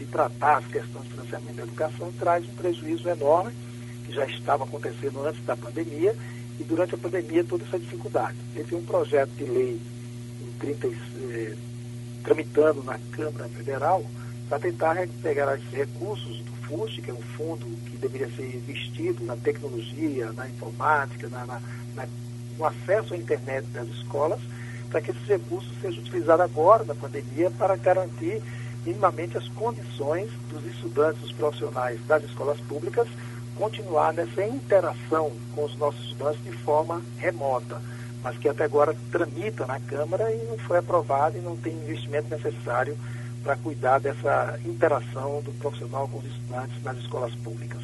de 0.02 0.06
tratar 0.10 0.58
as 0.58 0.66
questões 0.66 1.04
de 1.04 1.10
financiamento 1.10 1.56
da 1.56 1.62
educação 1.62 2.12
traz 2.18 2.44
um 2.44 2.54
prejuízo 2.54 3.08
enorme, 3.08 3.54
que 4.04 4.12
já 4.12 4.26
estava 4.26 4.64
acontecendo 4.64 5.24
antes 5.24 5.44
da 5.44 5.56
pandemia, 5.56 6.16
e 6.58 6.64
durante 6.64 6.94
a 6.94 6.98
pandemia 6.98 7.44
toda 7.44 7.64
essa 7.64 7.78
dificuldade. 7.78 8.36
Teve 8.54 8.74
um 8.74 8.84
projeto 8.84 9.30
de 9.30 9.44
lei 9.44 9.80
em 10.40 10.52
30, 10.58 10.88
eh, 10.88 11.56
tramitando 12.24 12.82
na 12.82 12.98
Câmara 13.12 13.48
Federal 13.48 14.04
para 14.48 14.58
tentar 14.58 14.96
pegar 15.22 15.54
esses 15.56 15.70
recursos 15.72 16.38
do 16.38 16.52
FUST, 16.66 17.00
que 17.00 17.10
é 17.10 17.14
um 17.14 17.22
fundo 17.36 17.64
que 17.86 17.96
deveria 17.96 18.28
ser 18.36 18.54
investido 18.54 19.24
na 19.24 19.36
tecnologia, 19.36 20.32
na 20.32 20.48
informática, 20.48 21.28
na, 21.28 21.46
na, 21.46 21.60
na, 21.94 22.06
no 22.58 22.64
acesso 22.64 23.14
à 23.14 23.16
internet 23.16 23.66
das 23.68 23.88
escolas, 23.88 24.40
para 24.90 25.00
que 25.00 25.10
esses 25.10 25.26
recursos 25.26 25.72
sejam 25.80 26.02
utilizados 26.02 26.44
agora, 26.44 26.84
na 26.84 26.94
pandemia, 26.94 27.50
para 27.52 27.76
garantir 27.76 28.42
minimamente 28.84 29.36
as 29.36 29.46
condições 29.48 30.30
dos 30.50 30.64
estudantes, 30.66 31.20
dos 31.20 31.32
profissionais 31.32 32.00
das 32.06 32.24
escolas 32.24 32.58
públicas 32.60 33.08
continuar 33.56 34.12
nessa 34.12 34.44
interação 34.44 35.30
com 35.54 35.64
os 35.64 35.76
nossos 35.76 36.00
estudantes 36.04 36.42
de 36.42 36.52
forma 36.52 37.02
remota, 37.18 37.80
mas 38.22 38.36
que 38.38 38.48
até 38.48 38.64
agora 38.64 38.96
tramita 39.10 39.66
na 39.66 39.78
Câmara 39.80 40.32
e 40.32 40.44
não 40.46 40.58
foi 40.58 40.78
aprovado 40.78 41.36
e 41.36 41.40
não 41.40 41.56
tem 41.56 41.72
investimento 41.72 42.28
necessário 42.30 42.96
para 43.42 43.56
cuidar 43.56 43.98
dessa 43.98 44.58
interação 44.64 45.42
do 45.42 45.52
profissional 45.58 46.08
com 46.08 46.18
os 46.18 46.24
estudantes 46.24 46.82
nas 46.82 46.96
escolas 46.98 47.34
públicas. 47.36 47.80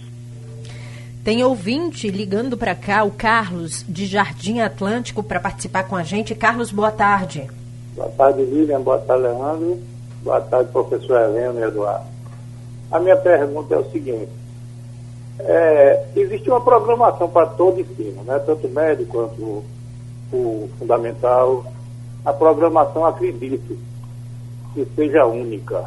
Tem 1.25 1.45
ouvinte 1.45 2.09
ligando 2.09 2.57
para 2.57 2.75
cá, 2.75 3.05
o 3.05 3.11
Carlos, 3.11 3.85
de 3.89 4.07
Jardim 4.07 4.61
Atlântico, 4.61 5.23
para 5.23 5.41
participar 5.41 5.83
com 5.85 5.97
a 5.97 6.03
gente. 6.03 6.35
Carlos, 6.35 6.71
boa 6.71 6.91
tarde. 6.91 7.51
Boa 7.95 8.09
tarde, 8.11 8.45
Lilian. 8.45 8.81
Boa 8.81 8.99
tarde, 8.99 9.25
Leandro. 9.25 9.83
Boa 10.23 10.41
tarde, 10.41 10.73
professor 10.73 11.21
Heleno 11.21 11.61
e 11.61 11.63
Eduardo. 11.63 12.07
A 12.91 12.99
minha 12.99 13.17
pergunta 13.17 13.75
é 13.75 13.79
o 13.79 13.91
seguinte. 13.91 14.33
É, 15.39 16.07
existe 16.17 16.51
uma 16.51 16.61
programação 16.61 17.29
para 17.29 17.47
todo 17.47 17.81
ensino, 17.81 18.25
né? 18.25 18.39
tanto 18.41 18.69
médio 18.69 19.07
quanto 19.07 19.41
o, 19.41 19.65
o 20.33 20.71
fundamental. 20.77 21.65
A 22.25 22.33
programação, 22.33 23.07
acredito, 23.07 23.79
que 24.75 24.85
seja 24.97 25.25
única, 25.25 25.85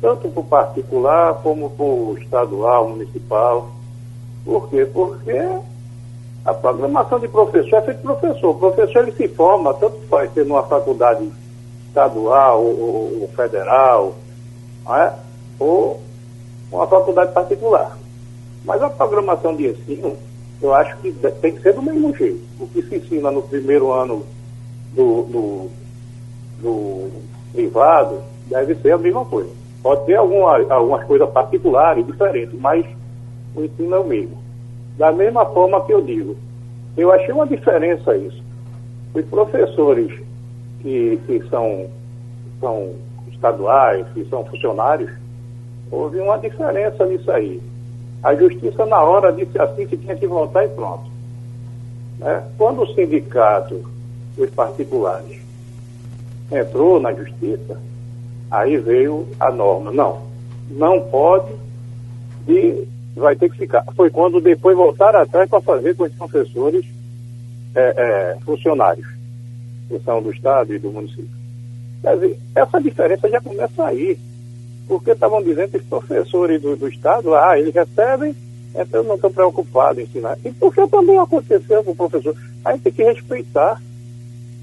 tanto 0.00 0.30
para 0.30 0.40
o 0.40 0.44
particular 0.44 1.34
como 1.42 1.68
para 1.68 1.84
o 1.84 2.16
estadual, 2.18 2.88
municipal. 2.88 3.70
Por 4.42 4.70
quê? 4.70 4.86
Porque 4.86 5.38
a 6.46 6.54
programação 6.54 7.20
de 7.20 7.28
professor 7.28 7.76
é 7.76 7.82
feita 7.82 8.00
professor. 8.00 8.50
O 8.52 8.58
professor 8.58 9.02
ele 9.02 9.12
se 9.12 9.28
forma, 9.28 9.74
tanto 9.74 9.98
faz 10.08 10.32
ser 10.32 10.46
numa 10.46 10.62
faculdade 10.62 11.30
estadual 11.90 12.64
ou, 12.64 13.20
ou 13.22 13.28
federal, 13.34 14.14
é? 14.88 15.12
ou 15.58 16.00
uma 16.72 16.86
faculdade 16.86 17.32
particular. 17.32 17.98
Mas 18.64 18.82
a 18.82 18.88
programação 18.88 19.54
de 19.54 19.68
ensino, 19.68 20.16
eu 20.62 20.74
acho 20.74 20.96
que 20.98 21.12
tem 21.12 21.54
que 21.54 21.62
ser 21.62 21.74
do 21.74 21.82
mesmo 21.82 22.14
jeito. 22.14 22.40
O 22.58 22.66
que 22.68 22.82
se 22.82 22.96
ensina 22.96 23.30
no 23.30 23.42
primeiro 23.42 23.90
ano 23.92 24.24
do, 24.92 25.22
do, 25.22 25.70
do 26.60 27.10
privado 27.52 28.22
deve 28.46 28.74
ser 28.76 28.92
a 28.92 28.98
mesma 28.98 29.24
coisa. 29.24 29.50
Pode 29.82 30.04
ter 30.06 30.16
alguma, 30.16 30.58
algumas 30.72 31.04
coisas 31.04 31.28
particulares, 31.30 32.06
diferentes, 32.06 32.58
mas 32.60 32.84
o 33.54 33.64
ensino 33.64 33.96
é 33.96 33.98
o 33.98 34.04
mesmo. 34.04 34.38
Da 34.98 35.10
mesma 35.10 35.46
forma 35.46 35.84
que 35.86 35.92
eu 35.92 36.02
digo, 36.02 36.36
eu 36.96 37.10
achei 37.10 37.32
uma 37.32 37.46
diferença 37.46 38.14
isso. 38.16 38.42
Os 39.14 39.24
professores 39.24 40.12
que, 40.82 41.20
que 41.26 41.48
são, 41.48 41.88
são 42.60 42.94
estaduais, 43.30 44.06
que 44.12 44.24
são 44.26 44.44
funcionários, 44.44 45.10
houve 45.90 46.20
uma 46.20 46.38
diferença 46.38 47.04
nisso 47.06 47.30
aí. 47.30 47.60
A 48.22 48.34
justiça, 48.34 48.84
na 48.84 49.02
hora, 49.02 49.32
disse 49.32 49.58
assim 49.58 49.86
que 49.86 49.96
tinha 49.96 50.16
que 50.16 50.26
voltar 50.26 50.64
e 50.64 50.68
pronto. 50.68 51.10
Né? 52.18 52.44
Quando 52.58 52.82
o 52.82 52.94
sindicato, 52.94 53.82
os 54.36 54.50
particulares, 54.50 55.40
entrou 56.52 57.00
na 57.00 57.12
justiça, 57.12 57.80
aí 58.50 58.76
veio 58.76 59.26
a 59.38 59.50
norma. 59.50 59.90
Não, 59.90 60.20
não 60.70 61.00
pode 61.00 61.54
e 62.46 62.86
vai 63.16 63.36
ter 63.36 63.50
que 63.50 63.58
ficar. 63.58 63.84
Foi 63.94 64.10
quando 64.10 64.40
depois 64.40 64.76
voltaram 64.76 65.20
atrás 65.20 65.48
para 65.48 65.60
fazer 65.60 65.94
com 65.96 66.04
os 66.04 66.12
professores 66.12 66.84
é, 67.74 67.80
é, 67.80 68.38
funcionários, 68.44 69.06
do 69.98 70.30
Estado 70.30 70.74
e 70.74 70.78
do 70.78 70.90
município. 70.90 71.28
Quer 72.02 72.14
dizer, 72.14 72.38
essa 72.54 72.80
diferença 72.80 73.28
já 73.28 73.40
começa 73.40 73.84
aí. 73.84 74.18
Porque 74.86 75.12
estavam 75.12 75.42
dizendo 75.42 75.70
que 75.70 75.76
os 75.76 75.84
professores 75.84 76.60
do, 76.60 76.76
do 76.76 76.88
Estado, 76.88 77.34
ah, 77.34 77.56
eles 77.56 77.72
recebem, 77.72 78.34
então 78.74 79.04
não 79.04 79.14
estão 79.14 79.30
preocupados 79.30 79.98
em 79.98 80.02
ensinar. 80.02 80.36
E 80.44 80.50
porque 80.52 80.84
também 80.88 81.18
aconteceu 81.18 81.84
com 81.84 81.92
o 81.92 81.96
professor. 81.96 82.34
A 82.64 82.72
gente 82.72 82.82
tem 82.82 82.92
que 82.92 83.04
respeitar. 83.04 83.80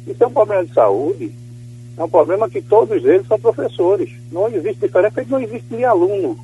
Isso 0.05 0.21
é 0.21 0.27
um 0.27 0.33
problema 0.33 0.65
de 0.65 0.73
saúde. 0.73 1.31
É 1.97 2.03
um 2.03 2.09
problema 2.09 2.49
que 2.49 2.61
todos 2.61 3.03
eles 3.05 3.25
são 3.27 3.39
professores. 3.39 4.11
Não 4.31 4.47
existe 4.49 4.81
diferença, 4.81 5.13
porque 5.13 5.31
não 5.31 5.41
existe 5.41 5.67
nem 5.71 5.85
aluno. 5.85 6.37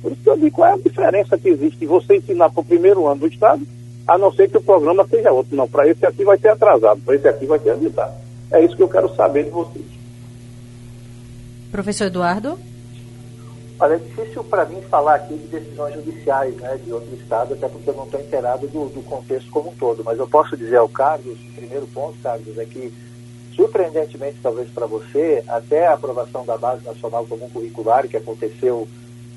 Por 0.00 0.12
isso 0.12 0.22
que 0.22 0.30
eu 0.30 0.36
digo, 0.36 0.50
qual 0.52 0.70
é 0.70 0.74
a 0.74 0.78
diferença 0.78 1.36
que 1.36 1.48
existe 1.48 1.86
você 1.86 2.16
ensinar 2.16 2.50
para 2.50 2.60
o 2.60 2.64
primeiro 2.64 3.06
ano 3.06 3.20
do 3.20 3.26
Estado, 3.26 3.66
a 4.06 4.16
não 4.16 4.32
ser 4.32 4.48
que 4.48 4.58
o 4.58 4.62
programa 4.62 5.06
seja 5.08 5.32
outro. 5.32 5.56
Não, 5.56 5.66
para 5.66 5.88
esse 5.88 6.04
aqui 6.06 6.24
vai 6.24 6.38
ser 6.38 6.48
atrasado, 6.48 7.00
para 7.04 7.16
esse 7.16 7.26
aqui 7.26 7.46
vai 7.46 7.58
ser 7.58 7.70
adiantado. 7.70 8.23
É 8.50 8.64
isso 8.64 8.76
que 8.76 8.82
eu 8.82 8.88
quero 8.88 9.14
saber 9.14 9.44
de 9.44 9.50
vocês. 9.50 9.84
Professor 11.70 12.04
Eduardo? 12.04 12.58
Olha, 13.80 13.94
é 13.94 13.98
difícil 13.98 14.44
para 14.44 14.64
mim 14.64 14.80
falar 14.82 15.16
aqui 15.16 15.34
de 15.34 15.48
decisões 15.48 15.94
judiciais 15.94 16.54
né, 16.56 16.78
de 16.84 16.92
outro 16.92 17.12
estado, 17.16 17.54
até 17.54 17.68
porque 17.68 17.90
eu 17.90 17.94
não 17.94 18.04
estou 18.04 18.20
inteirado 18.20 18.68
do, 18.68 18.88
do, 18.88 19.02
contexto 19.02 19.50
como 19.50 19.70
um 19.70 19.74
todo. 19.74 20.04
Mas 20.04 20.18
eu 20.18 20.28
posso 20.28 20.56
dizer 20.56 20.76
ao 20.76 20.88
Carlos, 20.88 21.36
o 21.36 21.52
primeiro 21.54 21.86
ponto, 21.88 22.16
Carlos, 22.22 22.56
é 22.56 22.64
que, 22.64 22.92
surpreendentemente, 23.56 24.38
talvez 24.40 24.70
para 24.70 24.86
você, 24.86 25.42
até 25.48 25.88
a 25.88 25.94
aprovação 25.94 26.46
da 26.46 26.56
Base 26.56 26.84
Nacional 26.84 27.26
Comum 27.26 27.50
Curricular, 27.50 28.06
que 28.06 28.16
aconteceu 28.16 28.86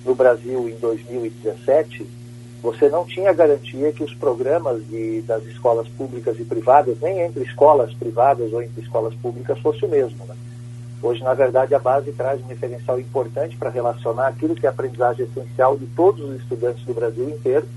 no 0.05 0.13
Brasil 0.13 0.69
em 0.69 0.75
2017, 0.75 2.05
você 2.61 2.89
não 2.89 3.05
tinha 3.05 3.33
garantia 3.33 3.91
que 3.91 4.03
os 4.03 4.13
programas 4.13 4.85
de, 4.87 5.21
das 5.21 5.45
escolas 5.45 5.87
públicas 5.87 6.39
e 6.39 6.43
privadas, 6.43 6.99
nem 7.01 7.21
entre 7.21 7.43
escolas 7.43 7.93
privadas 7.93 8.51
ou 8.51 8.61
entre 8.61 8.81
escolas 8.81 9.13
públicas, 9.15 9.59
fosse 9.59 9.85
o 9.85 9.89
mesmo. 9.89 10.25
Né? 10.25 10.35
Hoje, 11.01 11.23
na 11.23 11.33
verdade, 11.33 11.75
a 11.75 11.79
base 11.79 12.11
traz 12.11 12.41
um 12.41 12.47
referencial 12.47 12.99
importante 12.99 13.55
para 13.55 13.69
relacionar 13.69 14.27
aquilo 14.27 14.55
que 14.55 14.65
é 14.65 14.69
a 14.69 14.71
aprendizagem 14.71 15.25
essencial 15.25 15.77
de 15.77 15.85
todos 15.87 16.27
os 16.27 16.41
estudantes 16.41 16.83
do 16.85 16.93
Brasil 16.93 17.29
inteiro, 17.29 17.67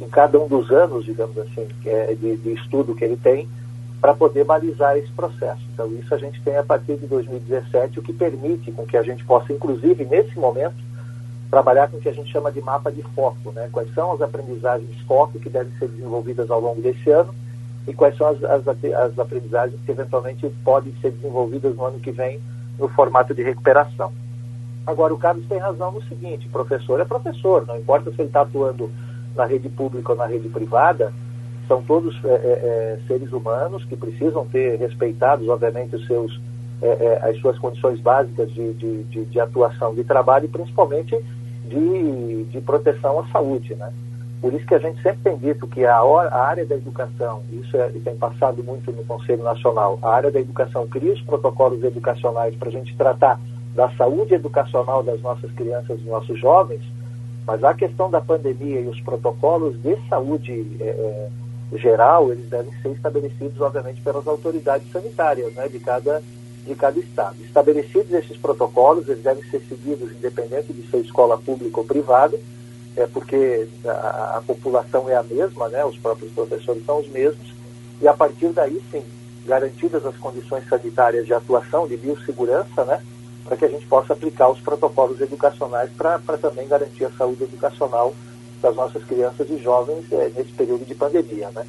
em 0.00 0.08
cada 0.08 0.40
um 0.40 0.48
dos 0.48 0.70
anos, 0.70 1.04
digamos 1.04 1.36
assim, 1.38 1.68
é 1.84 2.14
de, 2.14 2.36
de 2.36 2.54
estudo 2.54 2.94
que 2.94 3.04
ele 3.04 3.16
tem, 3.16 3.46
para 4.00 4.14
poder 4.14 4.44
balizar 4.44 4.96
esse 4.96 5.12
processo. 5.12 5.60
Então, 5.72 5.86
isso 5.92 6.12
a 6.12 6.18
gente 6.18 6.40
tem 6.42 6.56
a 6.56 6.64
partir 6.64 6.96
de 6.96 7.06
2017, 7.06 8.00
o 8.00 8.02
que 8.02 8.12
permite 8.12 8.72
com 8.72 8.84
que 8.84 8.96
a 8.96 9.02
gente 9.02 9.24
possa, 9.24 9.52
inclusive 9.52 10.04
nesse 10.06 10.36
momento, 10.38 10.74
trabalhar 11.52 11.90
com 11.90 11.98
o 11.98 12.00
que 12.00 12.08
a 12.08 12.14
gente 12.14 12.32
chama 12.32 12.50
de 12.50 12.62
mapa 12.62 12.90
de 12.90 13.02
foco, 13.14 13.52
né? 13.52 13.68
Quais 13.70 13.92
são 13.92 14.12
as 14.12 14.22
aprendizagens 14.22 14.98
foco 15.02 15.38
que 15.38 15.50
devem 15.50 15.70
ser 15.78 15.86
desenvolvidas 15.88 16.50
ao 16.50 16.58
longo 16.58 16.80
desse 16.80 17.10
ano 17.10 17.34
e 17.86 17.92
quais 17.92 18.16
são 18.16 18.26
as, 18.26 18.42
as, 18.42 18.66
as 18.66 19.18
aprendizagens 19.18 19.78
que 19.84 19.92
eventualmente 19.92 20.48
podem 20.64 20.94
ser 21.02 21.10
desenvolvidas 21.10 21.76
no 21.76 21.84
ano 21.84 22.00
que 22.00 22.10
vem 22.10 22.40
no 22.78 22.88
formato 22.88 23.34
de 23.34 23.42
recuperação. 23.42 24.10
Agora, 24.86 25.12
o 25.12 25.18
Carlos 25.18 25.46
tem 25.46 25.58
razão 25.58 25.92
no 25.92 26.02
seguinte: 26.04 26.48
professor 26.48 26.98
é 27.00 27.04
professor, 27.04 27.66
não 27.66 27.76
importa 27.76 28.10
se 28.10 28.22
ele 28.22 28.28
está 28.28 28.40
atuando 28.40 28.90
na 29.36 29.44
rede 29.44 29.68
pública 29.68 30.12
ou 30.12 30.18
na 30.18 30.26
rede 30.26 30.48
privada, 30.48 31.12
são 31.68 31.82
todos 31.82 32.18
é, 32.24 32.28
é, 32.28 32.32
é, 32.32 32.98
seres 33.06 33.30
humanos 33.30 33.84
que 33.84 33.96
precisam 33.96 34.46
ter 34.46 34.78
respeitados, 34.78 35.46
obviamente, 35.48 35.96
os 35.96 36.06
seus, 36.06 36.40
é, 36.80 36.86
é, 36.88 37.28
as 37.28 37.38
suas 37.40 37.58
condições 37.58 38.00
básicas 38.00 38.50
de, 38.50 38.72
de, 38.72 39.02
de, 39.04 39.24
de, 39.26 39.40
atuação 39.40 39.94
de 39.94 40.02
trabalho 40.02 40.46
e 40.46 40.48
principalmente 40.48 41.14
de, 41.64 42.44
de 42.44 42.60
proteção 42.60 43.20
à 43.20 43.26
saúde. 43.28 43.74
Né? 43.74 43.92
Por 44.40 44.52
isso 44.54 44.66
que 44.66 44.74
a 44.74 44.78
gente 44.78 45.00
sempre 45.02 45.22
tem 45.22 45.36
dito 45.36 45.66
que 45.68 45.84
a, 45.84 45.98
a 45.98 46.44
área 46.44 46.66
da 46.66 46.74
educação, 46.74 47.42
isso 47.52 47.76
é, 47.76 47.88
tem 47.90 48.16
passado 48.16 48.62
muito 48.62 48.90
no 48.90 49.04
Conselho 49.04 49.44
Nacional, 49.44 49.98
a 50.02 50.10
área 50.10 50.30
da 50.30 50.40
educação 50.40 50.86
cria 50.88 51.12
os 51.12 51.22
protocolos 51.22 51.82
educacionais 51.84 52.54
para 52.56 52.68
a 52.68 52.72
gente 52.72 52.96
tratar 52.96 53.38
da 53.74 53.88
saúde 53.90 54.34
educacional 54.34 55.02
das 55.02 55.20
nossas 55.22 55.50
crianças 55.52 56.00
e 56.00 56.08
nossos 56.08 56.38
jovens, 56.38 56.82
mas 57.46 57.62
a 57.64 57.74
questão 57.74 58.10
da 58.10 58.20
pandemia 58.20 58.80
e 58.80 58.88
os 58.88 59.00
protocolos 59.00 59.80
de 59.80 59.96
saúde 60.08 60.66
é, 60.80 60.84
é, 60.84 61.78
geral, 61.78 62.32
eles 62.32 62.48
devem 62.48 62.72
ser 62.82 62.90
estabelecidos, 62.90 63.60
obviamente, 63.60 64.00
pelas 64.02 64.26
autoridades 64.26 64.90
sanitárias 64.90 65.54
né, 65.54 65.68
de, 65.68 65.78
cada, 65.78 66.22
de 66.66 66.74
cada 66.74 66.98
estado. 66.98 67.36
Estabelecidos 67.42 68.12
esses 68.12 68.36
protocolos, 68.36 69.08
eles 69.08 69.22
devem 69.22 69.42
ser 69.44 69.60
seguidos 69.68 70.12
independente 70.12 70.72
de 70.72 70.88
ser 70.90 70.98
escola 70.98 71.36
pública 71.36 71.80
ou 71.80 71.86
privada, 71.86 72.38
é 72.96 73.06
porque 73.06 73.66
a, 73.84 74.36
a, 74.38 74.42
população 74.46 75.08
é 75.08 75.16
a 75.16 75.22
mesma, 75.22 75.68
né? 75.68 75.84
os 75.84 75.96
próprios 75.98 76.30
professores 76.32 76.84
são 76.84 77.00
os 77.00 77.08
mesmos, 77.08 77.52
e 78.00 78.06
a 78.06 78.14
partir 78.14 78.48
daí, 78.48 78.80
sim, 78.90 79.02
garantidas 79.46 80.04
as 80.04 80.16
condições 80.16 80.68
sanitárias 80.68 81.26
de 81.26 81.34
atuação, 81.34 81.86
de 81.86 81.96
biossegurança, 81.96 82.84
né? 82.84 83.02
para 83.44 83.56
que 83.56 83.64
a 83.64 83.68
gente 83.68 83.86
possa 83.86 84.12
aplicar 84.12 84.48
os 84.50 84.60
protocolos 84.60 85.20
educacionais 85.20 85.90
para 85.96 86.38
também 86.38 86.68
garantir 86.68 87.04
a 87.04 87.10
saúde 87.10 87.44
educacional 87.44 88.14
das 88.60 88.76
nossas 88.76 89.02
crianças 89.04 89.50
e 89.50 89.58
jovens 89.58 90.04
é, 90.12 90.30
nesse 90.36 90.52
período 90.52 90.84
de 90.84 90.94
pandemia. 90.94 91.50
Né? 91.50 91.66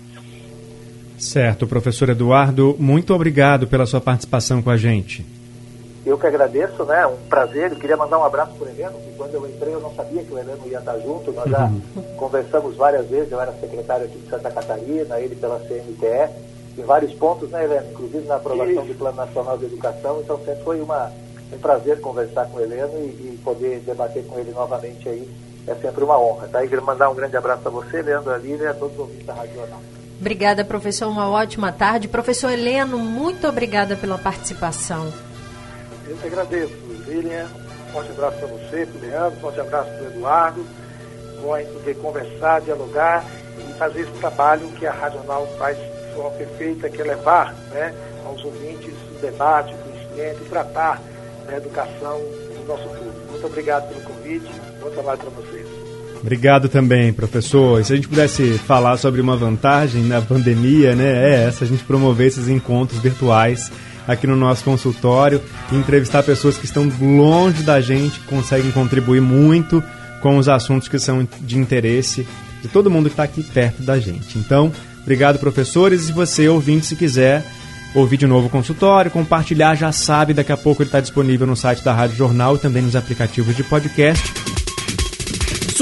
Certo, 1.18 1.68
professor 1.68 2.10
Eduardo, 2.10 2.76
muito 2.80 3.14
obrigado 3.14 3.68
pela 3.68 3.86
sua 3.86 4.02
participação 4.02 4.62
com 4.62 4.70
a 4.70 4.78
gente. 4.78 5.26
Eu 6.06 6.18
que 6.18 6.28
agradeço, 6.28 6.84
né? 6.84 7.08
Um 7.08 7.16
prazer. 7.30 7.72
Eu 7.72 7.78
queria 7.78 7.96
mandar 7.96 8.20
um 8.20 8.26
abraço 8.26 8.54
para 8.56 8.68
o 8.68 8.70
Heleno, 8.70 9.00
que 9.00 9.16
quando 9.16 9.36
eu 9.36 9.48
entrei 9.48 9.74
eu 9.74 9.80
não 9.80 9.94
sabia 9.96 10.22
que 10.22 10.34
o 10.34 10.38
Heleno 10.38 10.62
ia 10.66 10.80
estar 10.80 10.98
junto. 11.00 11.32
Nós 11.32 11.50
já 11.50 11.66
uhum. 11.66 11.82
conversamos 12.18 12.76
várias 12.76 13.08
vezes, 13.08 13.32
eu 13.32 13.40
era 13.40 13.54
secretário 13.54 14.06
aqui 14.06 14.18
de 14.18 14.30
Santa 14.30 14.52
Catarina, 14.52 15.20
ele 15.20 15.36
pela 15.36 15.60
CNTE, 15.60 16.30
em 16.78 16.84
vários 16.84 17.14
pontos, 17.14 17.50
né, 17.50 17.64
Heleno? 17.64 17.92
Inclusive 17.92 18.28
na 18.28 18.36
aprovação 18.36 18.86
do 18.86 18.96
Plano 18.96 19.16
Nacional 19.16 19.58
de 19.58 19.66
Educação. 19.66 20.20
Então 20.22 20.38
sempre 20.40 20.64
foi 20.64 20.82
uma, 20.82 21.10
um 21.54 21.58
prazer 21.60 22.02
conversar 22.02 22.48
com 22.48 22.58
o 22.58 22.62
Heleno 22.62 22.98
e, 22.98 23.34
e 23.36 23.40
poder 23.42 23.80
debater 23.80 24.26
com 24.26 24.38
ele 24.38 24.52
novamente 24.52 25.08
aí. 25.08 25.30
É 25.66 25.74
sempre 25.76 26.04
uma 26.04 26.20
honra, 26.20 26.50
tá? 26.50 26.66
E 26.66 26.68
queria 26.68 26.84
mandar 26.84 27.10
um 27.10 27.16
grande 27.16 27.38
abraço 27.38 27.66
a 27.66 27.72
você, 27.72 28.02
Leandro 28.02 28.34
Alívia, 28.34 28.66
e 28.66 28.68
a 28.68 28.74
todos 28.74 28.94
os 28.96 29.00
ouvintes 29.00 29.26
da 29.26 29.34
Rádio 29.34 29.56
Jornal. 29.56 29.80
Obrigada, 30.24 30.64
professor. 30.64 31.10
Uma 31.10 31.30
ótima 31.30 31.70
tarde. 31.70 32.08
Professor 32.08 32.50
Heleno, 32.50 32.98
muito 32.98 33.46
obrigada 33.46 33.98
pela 33.98 34.18
participação. 34.18 35.12
Eu 36.08 36.16
te 36.16 36.28
agradeço, 36.28 36.74
Lilian. 37.06 37.46
Um 37.90 37.92
forte 37.92 38.12
abraço 38.12 38.38
para 38.38 38.48
você, 38.48 38.86
para 38.86 38.98
o 38.98 39.02
Leandro, 39.02 39.38
um 39.38 39.42
forte 39.42 39.60
abraço 39.60 39.90
para 39.90 40.02
o 40.02 40.06
Eduardo. 40.06 40.66
Bom 41.42 41.74
poder 41.74 41.96
conversar, 41.98 42.62
dialogar 42.62 43.26
e 43.58 43.74
fazer 43.74 44.04
esse 44.04 44.12
trabalho 44.12 44.72
que 44.72 44.88
a 44.88 44.94
Radional 44.94 45.46
faz 45.58 45.78
de 45.78 46.16
forma 46.16 46.32
perfeita, 46.38 46.90
que 46.90 47.02
é 47.02 47.04
levar 47.04 47.54
né, 47.72 47.94
aos 48.26 48.46
ouvintes 48.46 48.94
o 48.94 49.20
debate, 49.20 49.74
o 49.74 49.78
conhecimento 49.78 50.42
e 50.42 50.50
tratar 50.50 51.02
da 51.46 51.58
educação 51.58 52.18
do 52.18 52.66
nosso 52.66 52.88
público. 52.88 53.30
Muito 53.30 53.46
obrigado 53.46 53.90
pelo 53.90 54.02
convite. 54.04 54.50
Bom 54.80 54.90
trabalho 54.90 55.20
para 55.20 55.30
vocês. 55.32 55.83
Obrigado 56.24 56.70
também, 56.70 57.12
professor. 57.12 57.82
E 57.82 57.84
se 57.84 57.92
a 57.92 57.96
gente 57.98 58.08
pudesse 58.08 58.58
falar 58.60 58.96
sobre 58.96 59.20
uma 59.20 59.36
vantagem 59.36 60.04
na 60.04 60.22
pandemia, 60.22 60.96
né, 60.96 61.32
é 61.32 61.44
essa, 61.44 61.66
a 61.66 61.68
gente 61.68 61.84
promover 61.84 62.28
esses 62.28 62.48
encontros 62.48 63.02
virtuais 63.02 63.70
aqui 64.08 64.26
no 64.26 64.36
nosso 64.36 64.64
consultório 64.64 65.42
e 65.70 65.76
entrevistar 65.76 66.24
pessoas 66.24 66.58
que 66.58 66.64
estão 66.64 66.90
longe 67.02 67.62
da 67.64 67.82
gente, 67.82 68.22
que 68.22 68.28
conseguem 68.28 68.72
contribuir 68.72 69.20
muito 69.20 69.84
com 70.22 70.38
os 70.38 70.48
assuntos 70.48 70.88
que 70.88 70.98
são 70.98 71.28
de 71.42 71.58
interesse 71.58 72.26
de 72.62 72.70
todo 72.70 72.90
mundo 72.90 73.10
que 73.10 73.14
está 73.14 73.24
aqui 73.24 73.44
perto 73.44 73.84
da 73.84 74.00
gente. 74.00 74.40
Então, 74.40 74.72
obrigado, 75.02 75.38
professores. 75.40 76.08
E 76.08 76.14
você, 76.14 76.48
ouvinte, 76.48 76.86
se 76.86 76.96
quiser 76.96 77.44
ouvir 77.94 78.16
de 78.16 78.26
novo 78.26 78.48
o 78.48 78.50
consultório, 78.50 79.12
compartilhar, 79.12 79.76
já 79.76 79.92
sabe, 79.92 80.34
daqui 80.34 80.54
a 80.54 80.58
pouco 80.58 80.82
ele 80.82 80.88
está 80.88 81.02
disponível 81.02 81.46
no 81.46 81.58
site 81.58 81.84
da 81.84 81.94
Rádio 81.94 82.16
Jornal 82.16 82.56
e 82.56 82.60
também 82.60 82.82
nos 82.82 82.96
aplicativos 82.96 83.54
de 83.58 83.64
podcast. 83.66 84.43